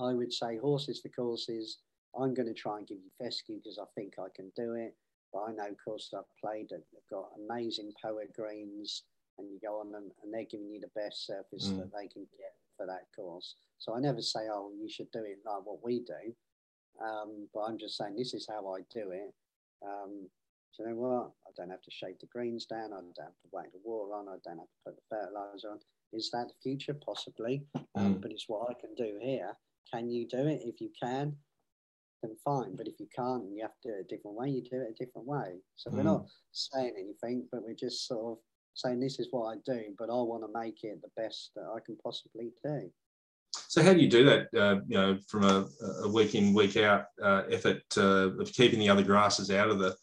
I 0.00 0.14
would 0.14 0.32
say 0.32 0.56
horses 0.56 1.00
for 1.00 1.08
courses. 1.10 1.78
I'm 2.18 2.34
going 2.34 2.48
to 2.48 2.54
try 2.54 2.78
and 2.78 2.86
give 2.86 2.98
you 2.98 3.10
fescue 3.24 3.58
because 3.62 3.78
I 3.78 3.86
think 3.94 4.14
I 4.18 4.28
can 4.34 4.50
do 4.56 4.74
it. 4.74 4.96
But 5.32 5.42
I 5.42 5.52
know 5.52 5.76
courses 5.84 6.14
I've 6.16 6.24
played 6.42 6.68
that 6.70 6.82
have 6.92 7.10
got 7.10 7.30
amazing 7.38 7.92
Poa 8.02 8.24
greens, 8.34 9.04
and 9.38 9.48
you 9.48 9.60
go 9.62 9.78
on 9.78 9.92
them, 9.92 10.10
and 10.22 10.34
they're 10.34 10.44
giving 10.50 10.70
you 10.70 10.80
the 10.80 11.00
best 11.00 11.26
surface 11.26 11.68
mm. 11.68 11.78
that 11.78 11.92
they 11.92 12.08
can 12.08 12.26
get 12.36 12.54
for 12.76 12.86
that 12.86 13.06
course. 13.14 13.54
So 13.78 13.94
I 13.94 14.00
never 14.00 14.20
say, 14.20 14.40
oh, 14.50 14.72
you 14.76 14.88
should 14.88 15.10
do 15.12 15.20
it 15.20 15.38
like 15.46 15.64
what 15.64 15.84
we 15.84 16.00
do. 16.00 16.34
Um, 17.04 17.48
but 17.54 17.60
I'm 17.60 17.78
just 17.78 17.96
saying 17.96 18.16
this 18.16 18.34
is 18.34 18.48
how 18.50 18.74
I 18.74 18.80
do 18.92 19.10
it. 19.10 19.32
Um, 19.86 20.28
do 20.76 20.82
you 20.82 20.90
know 20.90 20.96
what? 20.96 21.30
I 21.46 21.50
don't 21.56 21.70
have 21.70 21.82
to 21.82 21.90
shave 21.90 22.18
the 22.20 22.26
greens 22.26 22.66
down. 22.66 22.92
I 22.92 23.00
don't 23.00 23.14
have 23.18 23.40
to 23.42 23.48
whack 23.52 23.72
the 23.72 23.80
water 23.84 24.14
on. 24.14 24.28
I 24.28 24.36
don't 24.44 24.58
have 24.58 24.68
to 24.68 24.82
put 24.84 24.96
the 24.96 25.02
fertilizer 25.08 25.70
on. 25.70 25.78
Is 26.12 26.30
that 26.32 26.48
the 26.48 26.54
future? 26.62 26.94
Possibly. 26.94 27.62
Um, 27.94 28.16
mm. 28.16 28.20
But 28.20 28.32
it's 28.32 28.48
what 28.48 28.68
I 28.70 28.74
can 28.74 28.94
do 28.96 29.18
here. 29.20 29.52
Can 29.92 30.10
you 30.10 30.26
do 30.26 30.46
it? 30.46 30.62
If 30.64 30.80
you 30.80 30.90
can, 31.00 31.36
then 32.22 32.36
fine. 32.44 32.76
But 32.76 32.88
if 32.88 32.98
you 32.98 33.06
can't 33.14 33.44
and 33.44 33.56
you 33.56 33.62
have 33.62 33.78
to 33.82 33.88
do 33.88 33.94
it 33.94 34.06
a 34.06 34.16
different 34.16 34.36
way, 34.36 34.50
you 34.50 34.62
do 34.62 34.80
it 34.82 34.94
a 34.94 35.04
different 35.04 35.26
way. 35.26 35.58
So 35.76 35.90
mm. 35.90 35.94
we're 35.94 36.02
not 36.02 36.26
saying 36.52 36.94
anything, 36.96 37.46
but 37.50 37.62
we're 37.62 37.74
just 37.74 38.06
sort 38.06 38.32
of 38.32 38.38
saying 38.74 39.00
this 39.00 39.18
is 39.18 39.28
what 39.30 39.46
I 39.48 39.56
do, 39.66 39.94
but 39.98 40.10
I 40.10 40.14
want 40.14 40.44
to 40.44 40.60
make 40.60 40.84
it 40.84 41.00
the 41.02 41.22
best 41.22 41.50
that 41.56 41.64
I 41.64 41.78
can 41.84 41.96
possibly 42.02 42.52
do. 42.64 42.90
So 43.52 43.82
how 43.82 43.92
do 43.92 44.00
you 44.00 44.08
do 44.08 44.24
that? 44.24 44.48
Uh, 44.56 44.80
you 44.86 44.96
know, 44.96 45.18
from 45.26 45.44
a, 45.44 45.68
a, 46.04 46.08
week 46.08 46.34
in 46.34 46.54
week 46.54 46.76
out 46.76 47.06
uh, 47.22 47.42
effort 47.50 47.82
uh, 47.96 48.30
of 48.38 48.52
keeping 48.52 48.78
the 48.78 48.88
other 48.88 49.02
grasses 49.02 49.50
out 49.50 49.70
of 49.70 49.78
the 49.78 49.96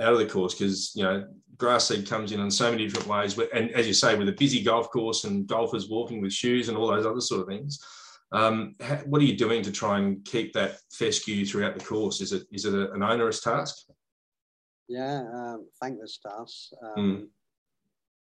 out 0.00 0.12
of 0.12 0.18
the 0.18 0.26
course 0.26 0.54
because 0.54 0.92
you 0.94 1.02
know 1.02 1.26
grass 1.56 1.88
seed 1.88 2.08
comes 2.08 2.32
in 2.32 2.40
in 2.40 2.50
so 2.50 2.70
many 2.70 2.86
different 2.86 3.08
ways. 3.08 3.38
And 3.52 3.70
as 3.72 3.86
you 3.86 3.94
say, 3.94 4.16
with 4.16 4.28
a 4.28 4.32
busy 4.32 4.62
golf 4.62 4.90
course 4.90 5.24
and 5.24 5.46
golfers 5.46 5.88
walking 5.88 6.20
with 6.20 6.32
shoes 6.32 6.68
and 6.68 6.76
all 6.76 6.88
those 6.88 7.06
other 7.06 7.20
sort 7.20 7.42
of 7.42 7.48
things, 7.48 7.84
um, 8.32 8.74
what 9.04 9.20
are 9.20 9.24
you 9.24 9.36
doing 9.36 9.62
to 9.62 9.72
try 9.72 9.98
and 9.98 10.24
keep 10.24 10.52
that 10.54 10.78
fescue 10.92 11.44
throughout 11.44 11.78
the 11.78 11.84
course? 11.84 12.20
Is 12.20 12.32
it 12.32 12.44
is 12.50 12.64
it 12.64 12.74
a, 12.74 12.92
an 12.92 13.02
onerous 13.02 13.40
task? 13.40 13.76
Yeah, 14.88 15.24
um, 15.32 15.66
thankless 15.80 16.18
task. 16.18 16.70
Um, 16.82 16.96
mm. 16.96 17.26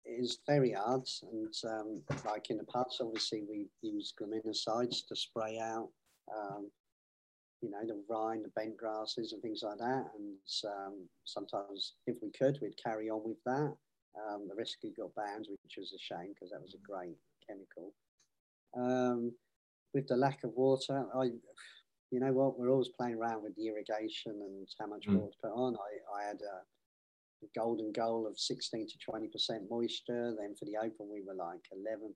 It 0.05 0.23
is 0.25 0.39
very 0.47 0.73
hard, 0.73 1.07
and 1.33 1.55
um, 1.65 2.03
like 2.25 2.51
in 2.51 2.57
the 2.57 2.65
past, 2.65 3.01
obviously 3.01 3.45
we 3.49 3.67
use 3.83 4.15
graminicides 4.21 5.07
to 5.09 5.17
spray 5.17 5.59
out, 5.59 5.91
um, 6.35 6.71
you 7.61 7.71
know, 7.71 7.87
the 7.87 8.03
rye, 8.09 8.39
the 8.43 8.49
bent 8.57 8.77
grasses, 8.77 9.33
and 9.33 9.43
things 9.43 9.63
like 9.63 9.79
that. 9.79 10.07
And 10.17 10.37
um, 10.65 11.09
sometimes, 11.25 11.95
if 12.07 12.17
we 12.23 12.31
could, 12.31 12.59
we'd 12.63 12.83
carry 12.83 13.11
on 13.11 13.23
with 13.25 13.43
that. 13.45 13.75
Um, 14.17 14.49
the 14.49 14.55
rescue 14.57 14.93
got 14.97 15.15
banned, 15.15 15.47
which 15.63 15.75
was 15.77 15.93
a 15.93 15.99
shame 15.99 16.33
because 16.35 16.51
that 16.51 16.63
was 16.63 16.75
a 16.75 16.91
great 16.91 17.17
chemical. 17.47 17.93
With 19.95 20.07
the 20.09 20.17
lack 20.17 20.45
of 20.45 20.53
water, 20.55 21.07
I, 21.15 21.31
you 22.11 22.21
know 22.21 22.33
what, 22.33 22.59
we're 22.59 22.71
always 22.71 22.89
playing 22.89 23.17
around 23.17 23.43
with 23.43 23.55
the 23.57 23.67
irrigation 23.67 24.33
and 24.33 24.69
how 24.79 24.87
much 24.87 25.07
mm. 25.07 25.15
water 25.15 25.33
to 25.33 25.39
put 25.43 25.55
on. 25.55 25.77
I, 25.77 26.21
I 26.21 26.27
had 26.27 26.41
a, 26.41 26.63
golden 27.55 27.93
goal 27.93 28.27
of 28.27 28.37
16 28.37 28.89
to 28.89 28.95
20% 29.13 29.71
moisture. 29.71 30.35
Then 30.37 30.57
for 30.59 30.65
the 30.65 30.77
open, 30.77 31.07
we 31.09 31.23
were 31.25 31.35
like 31.35 31.61
11% 31.73 32.13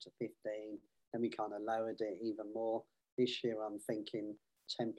to 0.00 0.10
15. 0.18 0.30
Then 1.12 1.20
we 1.20 1.28
kind 1.28 1.52
of 1.52 1.60
lowered 1.60 2.00
it 2.00 2.18
even 2.22 2.46
more. 2.54 2.82
This 3.18 3.44
year, 3.44 3.56
I'm 3.62 3.78
thinking 3.80 4.34
10% 4.80 4.94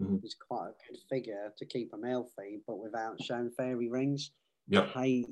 mm-hmm. 0.00 0.16
is 0.22 0.34
quite 0.48 0.68
a 0.68 0.90
good 0.90 0.98
figure 1.10 1.52
to 1.58 1.66
keep 1.66 1.90
them 1.90 2.04
healthy, 2.04 2.62
but 2.66 2.78
without 2.78 3.22
showing 3.22 3.50
fairy 3.50 3.90
rings. 3.90 4.30
I 4.94 5.00
hate 5.00 5.26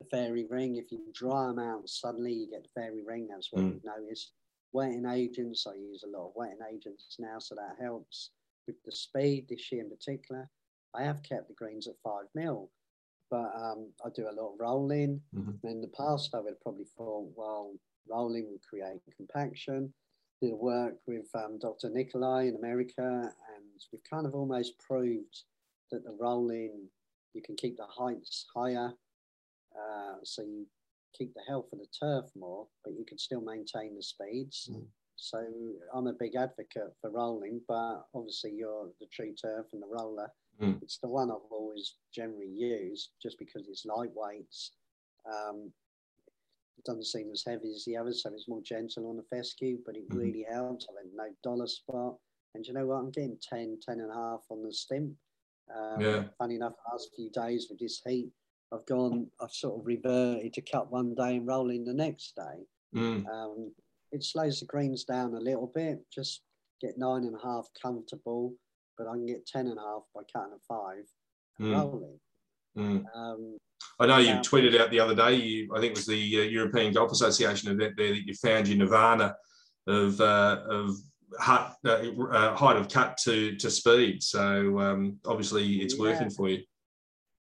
the 0.00 0.06
fairy 0.10 0.46
ring. 0.48 0.76
If 0.76 0.92
you 0.92 1.00
dry 1.12 1.48
them 1.48 1.58
out, 1.58 1.88
suddenly 1.88 2.32
you 2.32 2.48
get 2.48 2.62
the 2.62 2.80
fairy 2.80 3.02
ring. 3.04 3.26
That's 3.28 3.48
what 3.50 3.64
mm. 3.64 3.72
we've 3.72 3.84
noticed 3.84 4.32
wetting 4.78 5.06
agents. 5.06 5.66
I 5.66 5.74
use 5.74 6.04
a 6.04 6.16
lot 6.16 6.28
of 6.28 6.32
wetting 6.36 6.64
agents 6.72 7.16
now, 7.18 7.40
so 7.40 7.56
that 7.56 7.82
helps 7.82 8.30
with 8.68 8.76
the 8.84 8.92
speed 8.92 9.46
this 9.48 9.72
year 9.72 9.82
in 9.82 9.90
particular. 9.90 10.48
I 10.94 11.02
have 11.02 11.24
kept 11.24 11.48
the 11.48 11.54
greens 11.54 11.88
at 11.88 11.94
five 12.04 12.26
mil, 12.36 12.70
but 13.28 13.50
um, 13.56 13.90
I 14.06 14.10
do 14.14 14.28
a 14.28 14.38
lot 14.40 14.52
of 14.52 14.60
rolling. 14.60 15.20
Mm-hmm. 15.34 15.66
In 15.66 15.80
the 15.80 15.88
past, 15.88 16.32
I 16.32 16.38
would 16.38 16.60
probably 16.60 16.86
thought, 16.96 17.28
well, 17.34 17.74
rolling 18.08 18.46
would 18.52 18.62
create 18.62 19.00
compaction. 19.16 19.92
Did 20.40 20.54
work 20.54 20.94
with 21.08 21.26
um, 21.34 21.58
Dr. 21.58 21.90
Nikolai 21.90 22.42
in 22.44 22.54
America, 22.54 23.02
and 23.02 23.64
we've 23.92 24.08
kind 24.08 24.26
of 24.26 24.34
almost 24.36 24.78
proved 24.78 25.42
that 25.90 26.04
the 26.04 26.16
rolling 26.20 26.88
you 27.34 27.42
can 27.42 27.56
keep 27.56 27.76
the 27.76 27.86
heights 27.86 28.46
higher, 28.54 28.92
uh, 29.76 30.14
so 30.22 30.42
you 30.42 30.66
keep 31.16 31.34
the 31.34 31.42
health 31.48 31.66
of 31.72 31.78
the 31.78 31.86
turf 31.98 32.26
more, 32.36 32.66
but 32.84 32.94
you 32.94 33.04
can 33.04 33.18
still 33.18 33.40
maintain 33.40 33.96
the 33.96 34.02
speeds. 34.02 34.70
Mm. 34.72 34.84
So 35.16 35.44
I'm 35.92 36.06
a 36.06 36.12
big 36.12 36.36
advocate 36.36 36.94
for 37.00 37.10
rolling, 37.10 37.60
but 37.66 38.04
obviously 38.14 38.52
you're 38.52 38.88
the 39.00 39.06
Tru-Turf 39.12 39.66
and 39.72 39.82
the 39.82 39.86
roller. 39.86 40.30
Mm. 40.62 40.80
It's 40.82 40.98
the 40.98 41.08
one 41.08 41.30
I've 41.30 41.50
always 41.50 41.96
generally 42.14 42.48
used 42.48 43.10
just 43.20 43.38
because 43.38 43.66
it's 43.68 43.84
lightweight. 43.84 44.54
Um, 45.26 45.72
it 46.78 46.84
doesn't 46.84 47.06
seem 47.06 47.30
as 47.32 47.42
heavy 47.44 47.72
as 47.74 47.84
the 47.84 47.96
others, 47.96 48.22
so 48.22 48.30
it's 48.32 48.48
more 48.48 48.62
gentle 48.62 49.10
on 49.10 49.16
the 49.16 49.36
fescue, 49.36 49.78
but 49.84 49.96
it 49.96 50.08
mm. 50.08 50.16
really 50.16 50.46
helps. 50.48 50.86
I've 50.88 51.04
had 51.04 51.12
no 51.14 51.34
dollar 51.42 51.66
spot. 51.66 52.14
And 52.54 52.66
you 52.66 52.72
know 52.72 52.86
what? 52.86 52.96
I'm 52.96 53.10
getting 53.10 53.36
10, 53.42 53.78
10 53.82 54.00
and 54.00 54.10
a 54.10 54.14
half 54.14 54.44
on 54.50 54.62
the 54.62 54.72
stimp. 54.72 55.12
Um, 55.76 56.00
yeah. 56.00 56.22
Funny 56.38 56.56
enough, 56.56 56.72
the 56.72 56.92
last 56.92 57.10
few 57.14 57.30
days 57.30 57.66
with 57.68 57.78
this 57.78 58.00
heat, 58.06 58.30
I've 58.72 58.86
gone, 58.86 59.28
I've 59.40 59.52
sort 59.52 59.80
of 59.80 59.86
reverted 59.86 60.52
to 60.54 60.60
cut 60.60 60.92
one 60.92 61.14
day 61.14 61.36
and 61.36 61.46
rolling 61.46 61.84
the 61.84 61.94
next 61.94 62.34
day. 62.36 62.66
Mm. 62.94 63.26
Um, 63.26 63.72
it 64.12 64.24
slows 64.24 64.60
the 64.60 64.66
greens 64.66 65.04
down 65.04 65.34
a 65.34 65.40
little 65.40 65.70
bit, 65.74 66.00
just 66.12 66.42
get 66.80 66.98
nine 66.98 67.24
and 67.24 67.34
a 67.34 67.46
half 67.46 67.66
comfortable, 67.80 68.54
but 68.96 69.06
I 69.06 69.12
can 69.12 69.26
get 69.26 69.46
ten 69.46 69.66
and 69.68 69.78
a 69.78 69.82
half 69.82 70.02
by 70.14 70.22
cutting 70.32 70.54
a 70.54 70.60
five 70.66 71.04
and 71.58 71.68
mm. 71.68 71.76
rolling. 71.76 72.20
Mm. 72.76 73.04
Um, 73.14 73.58
I 74.00 74.06
know 74.06 74.18
you 74.18 74.34
tweeted 74.34 74.78
out 74.80 74.90
the 74.90 75.00
other 75.00 75.14
day. 75.14 75.34
You, 75.34 75.74
I 75.74 75.80
think 75.80 75.92
it 75.92 75.96
was 75.96 76.06
the 76.06 76.40
uh, 76.40 76.42
European 76.42 76.92
Golf 76.92 77.10
Association 77.10 77.70
event 77.70 77.94
there 77.96 78.10
that 78.10 78.26
you 78.26 78.34
found 78.34 78.68
your 78.68 78.78
nirvana 78.78 79.34
of 79.86 80.20
uh, 80.20 80.60
of 80.68 80.96
height, 81.38 81.72
uh, 81.84 82.10
uh, 82.30 82.56
height 82.56 82.76
of 82.76 82.88
cut 82.88 83.18
to 83.24 83.56
to 83.56 83.70
speed. 83.70 84.22
So 84.22 84.78
um, 84.78 85.18
obviously, 85.26 85.80
it's 85.80 85.94
yeah. 85.94 86.00
working 86.00 86.30
for 86.30 86.48
you. 86.48 86.62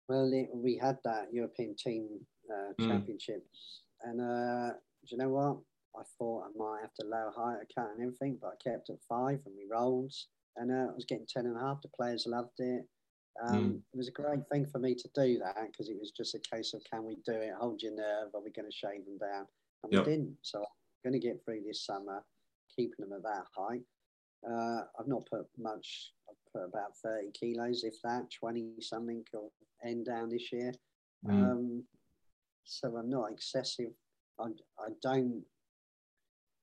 Well, 0.09 0.31
it, 0.33 0.49
we 0.51 0.75
had 0.75 0.97
that 1.05 1.27
European 1.31 1.75
team 1.75 2.07
uh, 2.51 2.73
mm. 2.81 2.87
championships, 2.89 3.83
and 4.01 4.19
uh, 4.19 4.73
do 4.73 5.11
you 5.11 5.17
know 5.17 5.29
what? 5.29 5.57
I 5.95 6.03
thought 6.17 6.45
I 6.45 6.57
might 6.57 6.81
have 6.81 6.93
to 6.95 7.05
lower 7.05 7.31
height 7.35 7.65
cut 7.73 7.91
and 7.95 8.01
everything, 8.01 8.39
but 8.41 8.53
I 8.53 8.69
kept 8.69 8.89
at 8.89 8.97
five 9.07 9.39
and 9.45 9.55
we 9.55 9.67
rolled, 9.71 10.13
and 10.57 10.71
uh, 10.71 10.91
I 10.91 10.95
was 10.95 11.05
getting 11.05 11.27
ten 11.31 11.45
and 11.45 11.55
a 11.55 11.59
half. 11.59 11.81
The 11.83 11.89
players 11.89 12.25
loved 12.27 12.59
it. 12.59 12.85
Um, 13.47 13.55
mm. 13.55 13.75
It 13.93 13.97
was 13.97 14.07
a 14.07 14.11
great 14.11 14.41
thing 14.51 14.65
for 14.65 14.79
me 14.79 14.95
to 14.95 15.09
do 15.15 15.39
that 15.39 15.55
because 15.71 15.89
it 15.89 15.97
was 15.99 16.11
just 16.11 16.35
a 16.35 16.55
case 16.55 16.73
of 16.73 16.81
can 16.91 17.05
we 17.05 17.15
do 17.25 17.33
it? 17.33 17.53
Hold 17.59 17.81
your 17.81 17.95
nerve. 17.95 18.33
Are 18.33 18.43
we 18.43 18.51
going 18.51 18.69
to 18.69 18.75
shave 18.75 19.05
them 19.05 19.17
down? 19.19 19.45
And 19.83 19.93
yep. 19.93 20.05
we 20.05 20.11
didn't. 20.11 20.37
So 20.41 20.59
I'm 20.59 21.11
going 21.11 21.21
to 21.21 21.25
get 21.25 21.39
through 21.45 21.61
this 21.65 21.85
summer, 21.85 22.23
keeping 22.75 22.97
them 22.99 23.13
at 23.13 23.23
that 23.23 23.45
height. 23.55 23.83
Uh, 24.49 24.83
I've 24.99 25.07
not 25.07 25.27
put 25.29 25.45
much. 25.57 26.11
Put 26.53 26.65
about 26.65 26.97
30 27.03 27.31
kilos, 27.39 27.83
if 27.83 27.95
that, 28.03 28.27
20 28.39 28.73
something, 28.81 29.23
or 29.33 29.49
end 29.85 30.05
down 30.05 30.29
this 30.29 30.51
year. 30.51 30.71
Mm. 31.27 31.51
Um, 31.51 31.83
so 32.63 32.95
I'm 32.97 33.09
not 33.09 33.31
excessive. 33.31 33.91
I, 34.39 34.45
I 34.79 34.89
don't. 35.01 35.43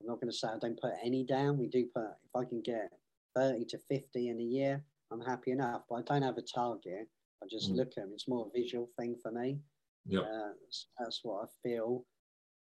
I'm 0.01 0.07
not 0.07 0.21
going 0.21 0.31
to 0.31 0.37
say 0.37 0.49
I 0.49 0.59
don't 0.61 0.81
put 0.81 0.93
any 1.05 1.25
down. 1.25 1.59
We 1.59 1.69
do 1.69 1.87
put. 1.95 2.05
If 2.05 2.35
I 2.37 2.45
can 2.45 2.61
get 2.63 2.91
30 3.35 3.65
to 3.67 3.79
50 3.79 4.29
in 4.29 4.41
a 4.41 4.43
year, 4.43 4.85
I'm 5.13 5.21
happy 5.21 5.53
enough. 5.53 5.83
But 5.89 5.97
I 5.97 6.03
don't 6.03 6.23
have 6.23 6.39
a 6.39 6.43
target. 6.43 7.09
I 7.43 7.47
just 7.51 7.73
mm. 7.73 7.77
look 7.77 7.89
at 7.89 7.97
them. 7.97 8.11
It's 8.13 8.29
more 8.29 8.47
a 8.47 8.59
visual 8.59 8.89
thing 8.99 9.17
for 9.23 9.31
me. 9.31 9.59
Yeah, 10.07 10.21
uh, 10.21 10.53
that's, 10.65 10.87
that's, 10.99 11.21
what 11.23 11.45
I 11.45 11.69
feel. 11.69 12.05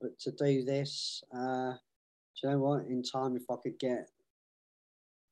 But 0.00 0.18
to 0.20 0.32
do 0.32 0.64
this, 0.64 1.22
uh, 1.34 1.72
do 1.72 1.78
you 2.42 2.50
know 2.50 2.58
what? 2.58 2.86
In 2.86 3.02
time, 3.02 3.36
if 3.36 3.44
I 3.50 3.56
could 3.62 3.78
get, 3.78 4.08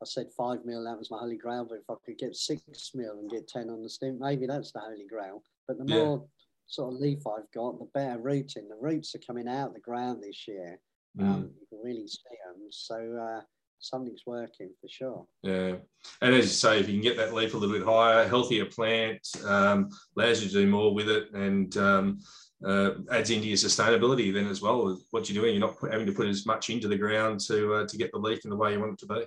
I 0.03 0.05
said 0.05 0.27
five 0.37 0.65
mil, 0.65 0.85
that 0.85 0.99
was 0.99 1.11
my 1.11 1.19
holy 1.19 1.37
grail. 1.37 1.65
But 1.65 1.79
if 1.79 1.91
I 1.91 1.95
could 2.05 2.19
get 2.19 2.37
six 2.37 2.63
mil 2.95 3.19
and 3.19 3.31
get 3.31 3.49
10 3.49 3.71
on 3.71 3.83
the 3.83 3.89
stimp, 3.89 4.21
maybe 4.21 4.47
that's 4.47 4.73
the 4.73 4.81
holy 4.81 5.07
grail. 5.09 5.43
But 5.67 5.79
the 5.79 5.85
yeah. 5.87 6.05
more 6.05 6.25
sort 6.67 6.95
of 6.95 7.01
leaf 7.01 7.27
I've 7.27 7.51
got, 7.53 7.79
the 7.79 7.89
better 7.95 8.19
rooting. 8.21 8.69
The 8.69 8.77
roots 8.81 9.15
are 9.15 9.21
coming 9.21 9.49
out 9.49 9.69
of 9.69 9.75
the 9.75 9.81
ground 9.81 10.23
this 10.23 10.47
year. 10.47 10.79
Mm. 11.19 11.25
Um, 11.25 11.51
you 11.59 11.67
can 11.69 11.79
really 11.83 12.07
see 12.07 12.37
them. 12.45 12.67
So, 12.71 12.97
uh, 13.17 13.41
something's 13.79 14.23
working 14.27 14.71
for 14.81 14.89
sure. 14.89 15.27
Yeah, 15.43 15.77
and 16.23 16.35
as 16.35 16.45
you 16.45 16.51
say, 16.51 16.81
if 16.81 16.89
you 16.89 16.95
can 16.95 17.03
get 17.03 17.17
that 17.17 17.35
leaf 17.35 17.55
a 17.55 17.57
little 17.57 17.77
bit 17.77 17.87
higher, 17.87 18.27
healthier 18.27 18.67
plant, 18.67 19.27
um, 19.47 19.91
allows 20.17 20.43
you 20.43 20.49
to 20.49 20.55
do 20.55 20.67
more 20.67 20.95
with 20.95 21.09
it, 21.09 21.33
and 21.33 21.77
um, 21.77 22.21
uh, 22.65 22.91
adds 23.11 23.31
into 23.31 23.49
your 23.49 23.57
sustainability 23.57 24.33
then 24.33 24.47
as 24.47 24.63
well. 24.63 24.99
What 25.11 25.29
you're 25.29 25.43
doing, 25.43 25.55
you're 25.55 25.67
not 25.67 25.77
having 25.91 26.07
to 26.07 26.13
put 26.13 26.29
as 26.29 26.47
much 26.47 26.71
into 26.71 26.89
the 26.89 26.99
ground 26.99 27.41
to 27.41 27.75
uh, 27.75 27.87
to 27.87 27.97
get 27.97 28.13
the 28.13 28.19
leaf 28.19 28.45
in 28.45 28.51
the 28.51 28.57
way 28.57 28.73
you 28.73 28.81
want 28.81 28.95
it 28.95 28.99
to 29.01 29.07
be. 29.07 29.25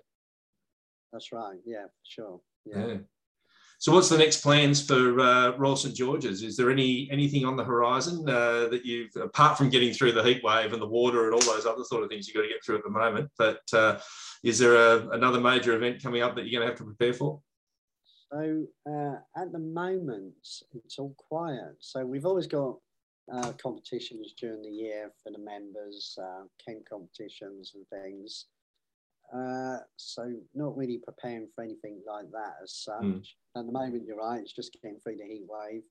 That's 1.12 1.32
right. 1.32 1.58
Yeah, 1.66 1.86
sure. 2.04 2.40
Yeah. 2.66 2.88
yeah. 2.88 2.98
So, 3.82 3.94
what's 3.94 4.10
the 4.10 4.18
next 4.18 4.42
plans 4.42 4.86
for 4.86 5.22
uh, 5.22 5.56
Royal 5.58 5.78
St 5.78 5.96
George's? 5.96 6.44
Is 6.44 6.58
there 6.58 6.70
any 6.70 7.08
anything 7.12 7.46
on 7.46 7.56
the 7.56 7.64
horizon 7.64 8.28
uh, 8.28 8.68
that 8.68 8.82
you've, 8.84 9.16
apart 9.16 9.58
from 9.58 9.70
getting 9.70 9.94
through 9.94 10.12
the 10.12 10.24
heat 10.24 10.44
wave 10.44 10.74
and 10.74 10.82
the 10.82 10.88
water 10.88 11.26
and 11.26 11.34
all 11.34 11.54
those 11.54 11.66
other 11.66 11.86
sort 11.86 12.04
of 12.04 12.10
things 12.10 12.28
you've 12.28 12.36
got 12.36 12.42
to 12.42 12.50
get 12.50 12.64
through 12.64 12.78
at 12.78 12.84
the 12.84 12.90
moment? 12.90 13.32
But 13.38 13.62
uh, 13.72 14.00
is 14.44 14.60
there 14.60 14.76
a, 14.76 15.08
another 15.12 15.40
major 15.40 15.76
event 15.78 16.04
coming 16.04 16.22
up 16.22 16.36
that 16.36 16.46
you're 16.46 16.60
going 16.60 16.68
to 16.68 16.72
have 16.72 16.78
to 16.80 16.94
prepare 16.94 17.14
for? 17.14 17.40
So, 18.34 18.66
uh, 18.86 19.42
at 19.42 19.54
the 19.54 19.60
moment, 19.60 20.34
it's 20.74 21.00
all 21.00 21.16
quiet. 21.18 21.78
So, 21.80 22.06
we've 22.06 22.26
always 22.26 22.48
got 22.48 22.76
uh, 23.34 23.54
competitions 23.54 24.34
during 24.38 24.62
the 24.62 24.70
year 24.70 25.12
for 25.24 25.32
the 25.32 25.40
members, 25.40 26.18
uh, 26.22 26.44
Kent 26.64 26.84
competitions 26.90 27.76
and 27.76 27.88
things. 28.04 28.48
Uh, 29.36 29.78
so 29.96 30.34
not 30.56 30.76
really 30.76 31.00
preparing 31.04 31.48
for 31.54 31.64
anything 31.64 32.02
like 32.08 32.30
that 32.32 32.56
as 32.64 32.74
such. 32.74 33.04
Mm. 33.04 33.22
At 33.58 33.66
the 33.66 33.72
moment, 33.72 34.04
you're 34.06 34.18
right. 34.18 34.42
It's 34.42 34.54
just 34.54 34.74
getting 34.74 35.00
through 35.00 35.18
the 35.18 35.26
heat 35.26 35.46
wave, 35.48 35.84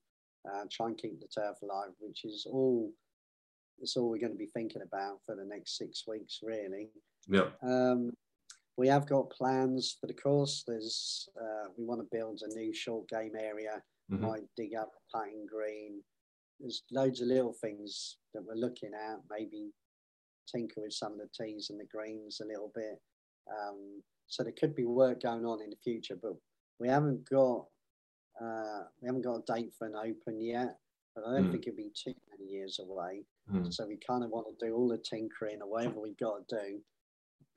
uh, 0.49 0.65
try 0.71 0.87
and 0.87 0.97
keep 0.97 1.19
the 1.19 1.27
turf 1.27 1.57
alive, 1.63 1.91
which 1.99 2.25
is 2.25 2.45
all. 2.49 2.91
It's 3.81 3.95
all 3.95 4.09
we're 4.09 4.19
going 4.19 4.33
to 4.33 4.37
be 4.37 4.51
thinking 4.53 4.81
about 4.81 5.19
for 5.25 5.35
the 5.35 5.45
next 5.45 5.77
six 5.77 6.03
weeks, 6.05 6.39
really. 6.43 6.89
Yeah. 7.29 7.47
Um, 7.63 8.11
we 8.75 8.89
have 8.89 9.07
got 9.07 9.29
plans 9.29 9.95
for 9.99 10.07
the 10.07 10.13
course. 10.13 10.65
There's 10.67 11.29
uh, 11.39 11.69
we 11.77 11.85
want 11.85 12.01
to 12.01 12.17
build 12.17 12.41
a 12.41 12.53
new 12.53 12.73
short 12.73 13.07
game 13.07 13.33
area. 13.39 13.81
Mm-hmm. 14.11 14.25
Might 14.25 14.43
dig 14.57 14.75
up 14.75 14.89
a 14.89 15.17
putting 15.17 15.45
green, 15.45 16.01
there's 16.59 16.83
loads 16.91 17.21
of 17.21 17.27
little 17.27 17.53
things 17.53 18.17
that 18.33 18.43
we're 18.45 18.55
looking 18.55 18.91
at. 18.93 19.19
Maybe 19.29 19.71
tinker 20.51 20.81
with 20.81 20.93
some 20.93 21.13
of 21.13 21.19
the 21.19 21.29
tees 21.45 21.67
and 21.69 21.79
the 21.79 21.85
greens 21.85 22.41
a 22.41 22.47
little 22.47 22.71
bit. 22.75 22.99
Um, 23.51 24.01
so 24.27 24.43
there 24.43 24.53
could 24.57 24.75
be 24.75 24.85
work 24.85 25.23
going 25.23 25.45
on 25.45 25.61
in 25.61 25.69
the 25.69 25.75
future, 25.83 26.15
but 26.21 26.33
we 26.79 26.87
haven't 26.87 27.27
got 27.29 27.65
uh, 28.41 28.83
we 29.01 29.07
haven't 29.07 29.23
got 29.23 29.35
a 29.35 29.53
date 29.53 29.71
for 29.77 29.87
an 29.87 29.95
open 29.95 30.41
yet. 30.41 30.77
But 31.15 31.25
I 31.25 31.33
don't 31.33 31.47
mm. 31.47 31.51
think 31.51 31.67
it'll 31.67 31.77
be 31.77 31.91
too 31.95 32.13
many 32.31 32.51
years 32.51 32.79
away. 32.79 33.25
Mm. 33.51 33.73
So 33.73 33.87
we 33.87 33.97
kind 34.07 34.23
of 34.23 34.29
want 34.29 34.47
to 34.47 34.65
do 34.65 34.73
all 34.75 34.87
the 34.87 34.97
tinkering 34.97 35.61
or 35.61 35.69
whatever 35.69 35.99
we've 35.99 36.17
got 36.17 36.47
to 36.47 36.55
do 36.55 36.79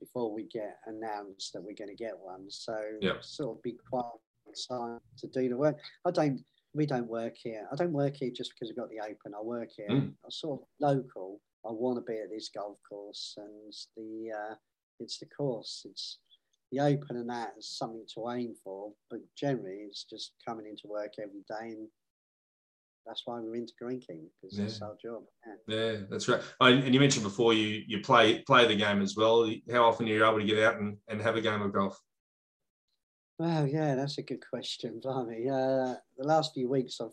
before 0.01 0.33
we 0.35 0.45
get 0.45 0.79
announced 0.87 1.53
that 1.53 1.63
we're 1.63 1.77
going 1.77 1.95
to 1.95 2.03
get 2.03 2.19
one. 2.19 2.47
So 2.49 2.77
yep. 3.01 3.23
sort 3.23 3.59
of 3.59 3.63
be 3.63 3.77
quite 3.89 4.05
excited 4.49 5.01
to 5.19 5.27
do 5.29 5.49
the 5.49 5.57
work. 5.57 5.79
I 6.05 6.11
don't 6.11 6.41
we 6.75 6.87
don't 6.87 7.09
work 7.09 7.35
here. 7.37 7.67
I 7.71 7.77
don't 7.77 7.93
work 7.93 8.17
here 8.17 8.31
just 8.35 8.53
because 8.55 8.71
we've 8.71 8.77
got 8.77 8.91
the 8.91 9.01
open. 9.01 9.35
I 9.37 9.43
work 9.43 9.69
here. 9.77 9.89
Mm. 9.91 10.15
I'm 10.25 10.31
sort 10.31 10.63
of 10.63 10.67
local. 10.81 11.41
I 11.67 11.71
want 11.71 11.99
to 11.99 12.11
be 12.11 12.19
at 12.19 12.31
this 12.31 12.49
golf 12.49 12.79
course, 12.89 13.35
and 13.37 13.73
the 13.97 14.31
uh, 14.33 14.55
it's 15.01 15.19
the 15.19 15.27
course. 15.27 15.87
It's 15.89 16.19
the 16.71 16.81
open, 16.81 17.17
and 17.17 17.29
that 17.31 17.55
is 17.59 17.69
something 17.69 18.05
to 18.15 18.31
aim 18.31 18.55
for. 18.63 18.93
But 19.11 19.21
generally, 19.37 19.85
it's 19.89 20.05
just 20.05 20.33
coming 20.47 20.67
into 20.67 20.89
work 20.89 21.13
every 21.19 21.45
day, 21.49 21.73
and 21.73 21.89
that's 23.07 23.23
why 23.25 23.41
we're 23.41 23.57
into 23.57 23.73
greenkeeping 23.81 24.25
because 24.41 24.59
yeah. 24.59 24.65
that's 24.65 24.83
our 24.83 24.97
job. 25.03 25.23
Yeah, 25.67 25.77
yeah 25.77 25.97
that's 26.11 26.29
right. 26.29 26.41
And 26.61 26.93
you 26.95 27.01
mentioned 27.01 27.25
before 27.25 27.55
you 27.55 27.83
you 27.87 28.01
play 28.01 28.41
play 28.41 28.67
the 28.67 28.77
game 28.77 29.03
as 29.03 29.17
well. 29.17 29.51
How 29.71 29.85
often 29.85 30.07
are 30.07 30.11
you 30.11 30.27
able 30.27 30.41
to 30.41 30.45
get 30.45 30.63
out 30.63 30.77
and, 30.77 30.97
and 31.09 31.21
have 31.21 31.37
a 31.37 31.41
game 31.41 31.63
of 31.63 31.73
golf? 31.73 32.01
Well, 33.39 33.67
yeah, 33.67 33.95
that's 33.95 34.19
a 34.19 34.23
good 34.23 34.43
question, 34.49 35.01
Blimey. 35.03 35.49
Uh, 35.49 35.97
the 36.17 36.27
last 36.27 36.55
few 36.55 36.69
weeks, 36.69 37.01
I've 37.01 37.11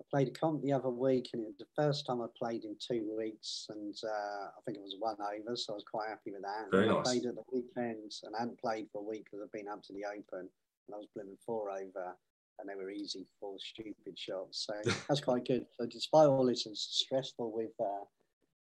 I 0.00 0.04
played 0.10 0.28
a 0.28 0.30
comp 0.30 0.62
the 0.62 0.72
other 0.72 0.90
week, 0.90 1.30
and 1.32 1.42
it 1.42 1.46
was 1.46 1.58
the 1.58 1.82
first 1.82 2.06
time 2.06 2.20
I 2.20 2.26
played 2.38 2.64
in 2.64 2.76
two 2.78 3.08
weeks, 3.18 3.66
and 3.70 3.94
uh, 4.04 4.46
I 4.56 4.60
think 4.64 4.78
it 4.78 4.82
was 4.82 4.96
one 4.98 5.16
over, 5.20 5.56
so 5.56 5.72
I 5.72 5.74
was 5.74 5.84
quite 5.90 6.08
happy 6.08 6.32
with 6.32 6.42
that. 6.42 6.70
Very 6.70 6.88
nice. 6.88 6.98
I 6.98 7.02
played 7.02 7.26
at 7.26 7.34
the 7.34 7.42
weekends, 7.52 8.22
and 8.24 8.34
I 8.34 8.40
hadn't 8.40 8.60
played 8.60 8.86
for 8.92 9.00
a 9.00 9.04
week 9.04 9.24
because 9.24 9.40
I've 9.42 9.52
been 9.52 9.68
up 9.68 9.82
to 9.84 9.92
the 9.92 10.04
Open, 10.04 10.48
and 10.48 10.94
I 10.94 10.96
was 10.96 11.08
playing 11.12 11.36
four 11.44 11.70
over, 11.70 12.16
and 12.58 12.68
they 12.68 12.74
were 12.74 12.90
easy, 12.90 13.26
four 13.40 13.56
stupid 13.58 14.16
shots. 14.16 14.66
So 14.66 14.90
that's 15.08 15.20
quite 15.20 15.46
good. 15.46 15.66
So 15.78 15.86
despite 15.86 16.28
all 16.28 16.46
this, 16.46 16.66
it's 16.66 17.04
stressful 17.04 17.52
with 17.52 17.72
uh, 17.80 18.04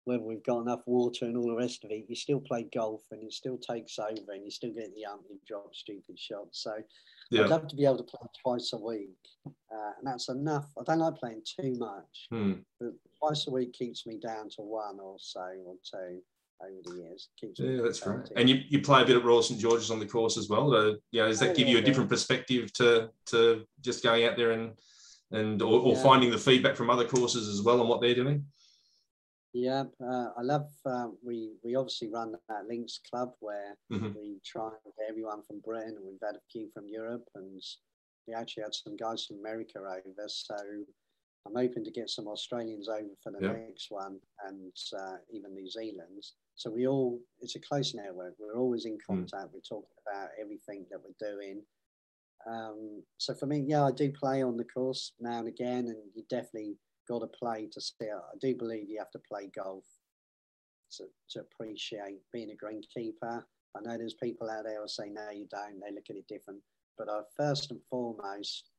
whether 0.05 0.23
we've 0.23 0.43
got 0.43 0.61
enough 0.61 0.81
water 0.85 1.25
and 1.25 1.37
all 1.37 1.47
the 1.47 1.55
rest 1.55 1.83
of 1.83 1.91
it, 1.91 2.05
you 2.07 2.15
still 2.15 2.39
play 2.39 2.67
golf 2.73 3.03
and 3.11 3.23
it 3.23 3.33
still 3.33 3.57
takes 3.57 3.99
over 3.99 4.33
and 4.33 4.43
you 4.43 4.51
still 4.51 4.71
get 4.71 4.93
the 4.95 5.05
ump, 5.05 5.21
you 5.29 5.37
drop 5.47 5.73
stupid 5.73 6.17
shots. 6.17 6.63
So 6.63 6.73
yeah. 7.31 7.43
I'd 7.43 7.49
love 7.49 7.67
to 7.67 7.75
be 7.75 7.85
able 7.85 7.97
to 7.97 8.03
play 8.03 8.27
twice 8.43 8.73
a 8.73 8.77
week. 8.77 9.09
Uh, 9.45 9.91
and 9.97 10.05
that's 10.05 10.29
enough. 10.29 10.67
I 10.79 10.83
don't 10.83 10.99
like 10.99 11.15
playing 11.15 11.41
too 11.45 11.75
much, 11.79 12.27
hmm. 12.29 12.53
but 12.79 12.91
twice 13.17 13.47
a 13.47 13.51
week 13.51 13.73
keeps 13.73 14.05
me 14.05 14.19
down 14.19 14.49
to 14.49 14.61
one 14.61 14.99
or 14.99 15.15
so 15.17 15.39
or 15.65 15.75
two 15.89 16.21
over 16.61 16.81
the 16.83 17.03
years. 17.03 17.29
Keeps 17.39 17.59
yeah, 17.59 17.81
that's 17.81 18.05
right. 18.05 18.29
And 18.35 18.49
you, 18.49 18.61
you 18.67 18.81
play 18.81 19.01
a 19.01 19.05
bit 19.05 19.15
at 19.15 19.23
Royal 19.23 19.41
St 19.41 19.59
George's 19.59 19.89
on 19.89 19.99
the 19.99 20.05
course 20.05 20.37
as 20.37 20.49
well. 20.49 20.71
You 21.11 21.21
know, 21.21 21.27
does 21.27 21.39
that 21.39 21.49
yeah, 21.49 21.53
give 21.53 21.67
you 21.67 21.77
a 21.77 21.81
different 21.81 22.09
perspective 22.09 22.71
to 22.73 23.09
to 23.27 23.65
just 23.81 24.03
going 24.03 24.25
out 24.25 24.37
there 24.37 24.51
and 24.51 24.73
and 25.31 25.61
or, 25.61 25.79
or 25.79 25.95
finding 25.95 26.29
the 26.29 26.37
feedback 26.37 26.75
from 26.75 26.89
other 26.89 27.05
courses 27.05 27.47
as 27.47 27.61
well 27.61 27.81
on 27.81 27.87
what 27.87 28.01
they're 28.01 28.15
doing? 28.15 28.45
Yeah, 29.53 29.83
uh, 30.01 30.29
I 30.37 30.41
love. 30.41 30.69
Uh, 30.85 31.07
we 31.23 31.51
we 31.63 31.75
obviously 31.75 32.09
run 32.09 32.33
that 32.47 32.67
Links 32.67 33.01
Club 33.09 33.33
where 33.41 33.75
mm-hmm. 33.91 34.13
we 34.15 34.39
try 34.45 34.67
and 34.67 34.93
get 34.97 35.09
everyone 35.09 35.43
from 35.43 35.59
Britain, 35.59 35.95
and 35.97 36.05
we've 36.05 36.25
had 36.25 36.35
a 36.35 36.47
few 36.51 36.69
from 36.73 36.87
Europe, 36.87 37.25
and 37.35 37.61
we 38.27 38.33
actually 38.33 38.63
had 38.63 38.73
some 38.73 38.95
guys 38.95 39.25
from 39.25 39.39
America 39.39 39.79
over. 39.79 40.27
So 40.27 40.55
I'm 41.45 41.55
hoping 41.55 41.83
to 41.83 41.91
get 41.91 42.09
some 42.09 42.27
Australians 42.27 42.87
over 42.87 43.09
for 43.21 43.33
the 43.33 43.45
yeah. 43.45 43.53
next 43.53 43.87
one, 43.89 44.19
and 44.47 44.73
uh, 44.97 45.17
even 45.33 45.53
New 45.53 45.69
Zealand. 45.69 46.23
So 46.55 46.71
we 46.71 46.87
all 46.87 47.19
it's 47.41 47.55
a 47.55 47.59
close 47.59 47.93
network. 47.93 48.35
We're 48.39 48.59
always 48.59 48.85
in 48.85 48.93
mm. 48.93 49.05
contact. 49.05 49.49
Mm. 49.49 49.53
We're 49.53 49.67
talking 49.67 49.97
about 50.07 50.29
everything 50.39 50.85
that 50.91 50.99
we're 51.03 51.33
doing. 51.33 51.61
Um, 52.49 53.03
so 53.17 53.33
for 53.33 53.47
me, 53.47 53.65
yeah, 53.67 53.83
I 53.83 53.91
do 53.91 54.11
play 54.11 54.43
on 54.43 54.57
the 54.57 54.63
course 54.63 55.11
now 55.19 55.39
and 55.39 55.47
again, 55.47 55.87
and 55.87 55.97
you 56.15 56.23
definitely 56.29 56.77
got 57.07 57.19
to 57.19 57.27
play 57.27 57.67
to 57.71 57.81
see 57.81 58.05
it. 58.05 58.13
I 58.13 58.37
do 58.39 58.55
believe 58.55 58.89
you 58.89 58.99
have 58.99 59.11
to 59.11 59.19
play 59.19 59.49
golf 59.55 59.85
to, 60.97 61.05
to 61.31 61.39
appreciate 61.39 62.19
being 62.33 62.51
a 62.51 62.65
greenkeeper. 62.65 63.43
I 63.75 63.81
know 63.81 63.97
there's 63.97 64.15
people 64.15 64.49
out 64.49 64.65
there 64.65 64.81
who 64.81 64.87
say, 64.87 65.09
no, 65.09 65.29
you 65.31 65.47
don't. 65.49 65.79
They 65.79 65.93
look 65.93 66.09
at 66.09 66.17
it 66.17 66.27
different. 66.27 66.59
But 66.97 67.07
uh, 67.09 67.21
first 67.37 67.71
and 67.71 67.79
foremost, 67.89 68.69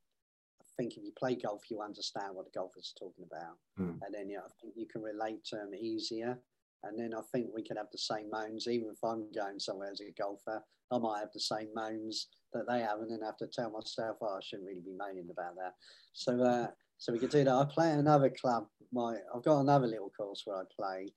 I 0.61 0.64
think 0.76 0.96
if 0.96 1.02
you 1.02 1.12
play 1.18 1.35
golf, 1.35 1.62
you 1.70 1.80
understand 1.80 2.35
what 2.35 2.44
the 2.44 2.58
golfer's 2.58 2.94
talking 2.98 3.24
about. 3.24 3.56
Mm. 3.80 3.98
And 4.04 4.14
then 4.14 4.28
yeah, 4.28 4.40
I 4.40 4.52
think 4.61 4.74
you 4.76 4.87
can 4.87 5.02
relate 5.02 5.44
to 5.46 5.56
them 5.56 5.74
easier. 5.74 6.38
And 6.85 6.98
then 6.98 7.14
I 7.14 7.22
think 7.32 7.48
we 7.54 7.62
can 7.62 7.76
have 7.76 7.90
the 7.92 7.98
same 7.98 8.28
moans, 8.30 8.66
even 8.68 8.88
if 8.90 8.98
I'm 9.04 9.30
going 9.32 9.58
somewhere 9.58 9.90
as 9.90 10.00
a 10.00 10.12
golfer. 10.20 10.62
I 10.90 10.98
might 10.98 11.20
have 11.20 11.32
the 11.32 11.40
same 11.40 11.68
moans 11.74 12.28
that 12.52 12.64
they 12.68 12.80
have, 12.80 12.98
and 12.98 13.11
then 13.11 13.20
have 13.24 13.38
to 13.38 13.46
tell 13.46 13.70
myself, 13.70 14.18
oh, 14.20 14.37
I 14.37 14.40
shouldn't 14.42 14.68
really 14.68 14.82
be 14.82 14.92
moaning 14.98 15.28
about 15.30 15.54
that. 15.56 15.74
So, 16.12 16.42
uh, 16.42 16.66
so 17.02 17.12
we 17.12 17.18
could 17.18 17.30
do 17.30 17.42
that. 17.42 17.52
I 17.52 17.64
play 17.64 17.90
at 17.90 17.98
another 17.98 18.30
club. 18.30 18.68
My, 18.92 19.16
I've 19.34 19.42
got 19.42 19.58
another 19.58 19.88
little 19.88 20.10
course 20.10 20.42
where 20.44 20.58
I 20.58 20.62
play, 20.78 21.12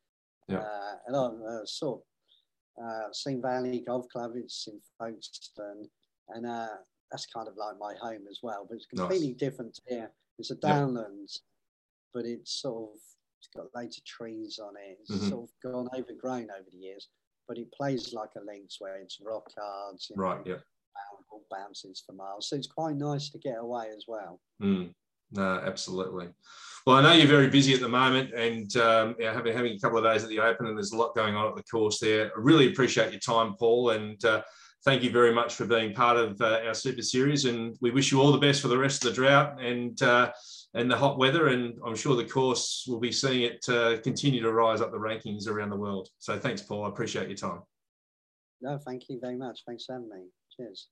yeah. 0.48 0.58
uh, 0.58 0.94
and 1.06 1.16
I'm 1.16 1.44
uh, 1.48 1.64
sort 1.66 2.02
of 2.80 2.84
uh, 2.84 3.14
Sene 3.14 3.40
Valley 3.40 3.84
Golf 3.86 4.10
Club. 4.10 4.32
It's 4.36 4.68
in 4.68 4.80
Folkestone, 4.98 5.88
and 6.30 6.48
uh, 6.48 6.70
that's 7.12 7.28
kind 7.28 7.48
of 7.48 7.56
like 7.56 7.76
my 7.80 7.94
home 8.02 8.24
as 8.28 8.40
well. 8.42 8.66
But 8.68 8.78
it's 8.78 8.88
completely 8.88 9.28
nice. 9.28 9.38
different 9.38 9.80
here. 9.88 10.10
It's 10.40 10.50
a 10.50 10.56
downlands, 10.56 11.42
but 12.16 12.26
it's 12.26 12.60
sort 12.64 12.90
of 12.90 13.00
it's 13.40 13.50
got 13.56 13.80
loads 13.80 14.00
of 14.00 14.06
trees 14.06 14.58
on 14.58 14.74
it. 14.78 14.98
It's 15.02 15.12
mm-hmm. 15.12 15.30
sort 15.30 15.44
of 15.44 15.72
gone 15.72 15.88
overgrown 15.96 16.48
over 16.50 16.68
the 16.72 16.80
years, 16.80 17.10
but 17.48 17.60
it 17.60 17.72
plays 17.72 18.12
like 18.12 18.32
a 18.38 18.44
links 18.44 18.78
where 18.80 18.96
it's 18.96 19.20
rock 19.24 19.52
cards, 19.56 20.12
right? 20.16 20.44
Know, 20.48 20.54
yeah, 20.54 20.62
bounces 21.52 22.02
for 22.04 22.14
miles. 22.14 22.50
So 22.50 22.56
it's 22.56 22.66
quite 22.66 22.96
nice 22.96 23.30
to 23.30 23.38
get 23.38 23.60
away 23.60 23.90
as 23.96 24.06
well. 24.08 24.40
Mm. 24.60 24.96
No, 25.36 25.62
absolutely. 25.66 26.30
Well, 26.86 26.98
I 26.98 27.02
know 27.02 27.14
you're 27.14 27.28
very 27.28 27.50
busy 27.50 27.74
at 27.74 27.80
the 27.80 27.90
moment 27.90 28.34
and 28.34 28.76
um, 28.78 29.16
yeah, 29.20 29.34
having, 29.34 29.56
having 29.56 29.74
a 29.74 29.80
couple 29.80 29.98
of 29.98 30.04
days 30.04 30.24
at 30.24 30.30
the 30.30 30.40
Open, 30.40 30.68
and 30.68 30.78
there's 30.78 30.92
a 30.92 30.98
lot 30.98 31.16
going 31.16 31.36
on 31.36 31.48
at 31.48 31.56
the 31.56 31.64
course 31.64 32.00
there. 32.00 32.28
I 32.28 32.32
really 32.40 32.68
appreciate 32.68 33.12
your 33.12 33.20
time, 33.20 33.56
Paul, 33.58 33.90
and 33.90 34.24
uh, 34.24 34.44
thank 34.84 35.02
you 35.02 35.10
very 35.10 35.34
much 35.34 35.56
for 35.56 35.66
being 35.66 35.94
part 35.94 36.16
of 36.16 36.40
uh, 36.40 36.60
our 36.66 36.76
Super 36.76 37.02
Series. 37.02 37.46
And 37.46 37.76
we 37.82 37.90
wish 37.90 38.12
you 38.12 38.22
all 38.22 38.32
the 38.32 38.38
best 38.38 38.62
for 38.62 38.68
the 38.68 38.78
rest 38.78 39.04
of 39.04 39.10
the 39.10 39.16
drought 39.16 39.60
and 39.60 40.00
uh, 40.04 40.32
and 40.76 40.92
the 40.92 40.96
hot 40.96 41.18
weather. 41.18 41.48
And 41.48 41.74
I'm 41.84 41.96
sure 41.96 42.16
the 42.16 42.24
course 42.24 42.86
will 42.88 43.00
be 43.00 43.12
seeing 43.12 43.42
it 43.42 43.66
uh, 43.68 43.98
continue 44.04 44.44
to 44.44 44.54
rise 44.54 44.80
up 44.80 44.92
the 44.92 44.98
rankings 44.98 45.48
around 45.48 45.72
the 45.72 45.78
world. 45.78 46.10
So 46.20 46.38
thanks, 46.38 46.62
Paul. 46.62 46.86
I 46.86 46.90
appreciate 46.90 47.28
your 47.28 47.38
time. 47.38 47.62
No, 48.62 48.78
thank 48.78 49.10
you 49.10 49.20
very 49.20 49.38
much. 49.38 49.64
Thanks 49.66 49.86
for 49.86 49.94
having 49.94 50.10
me. 50.10 50.28
Cheers. 50.56 50.88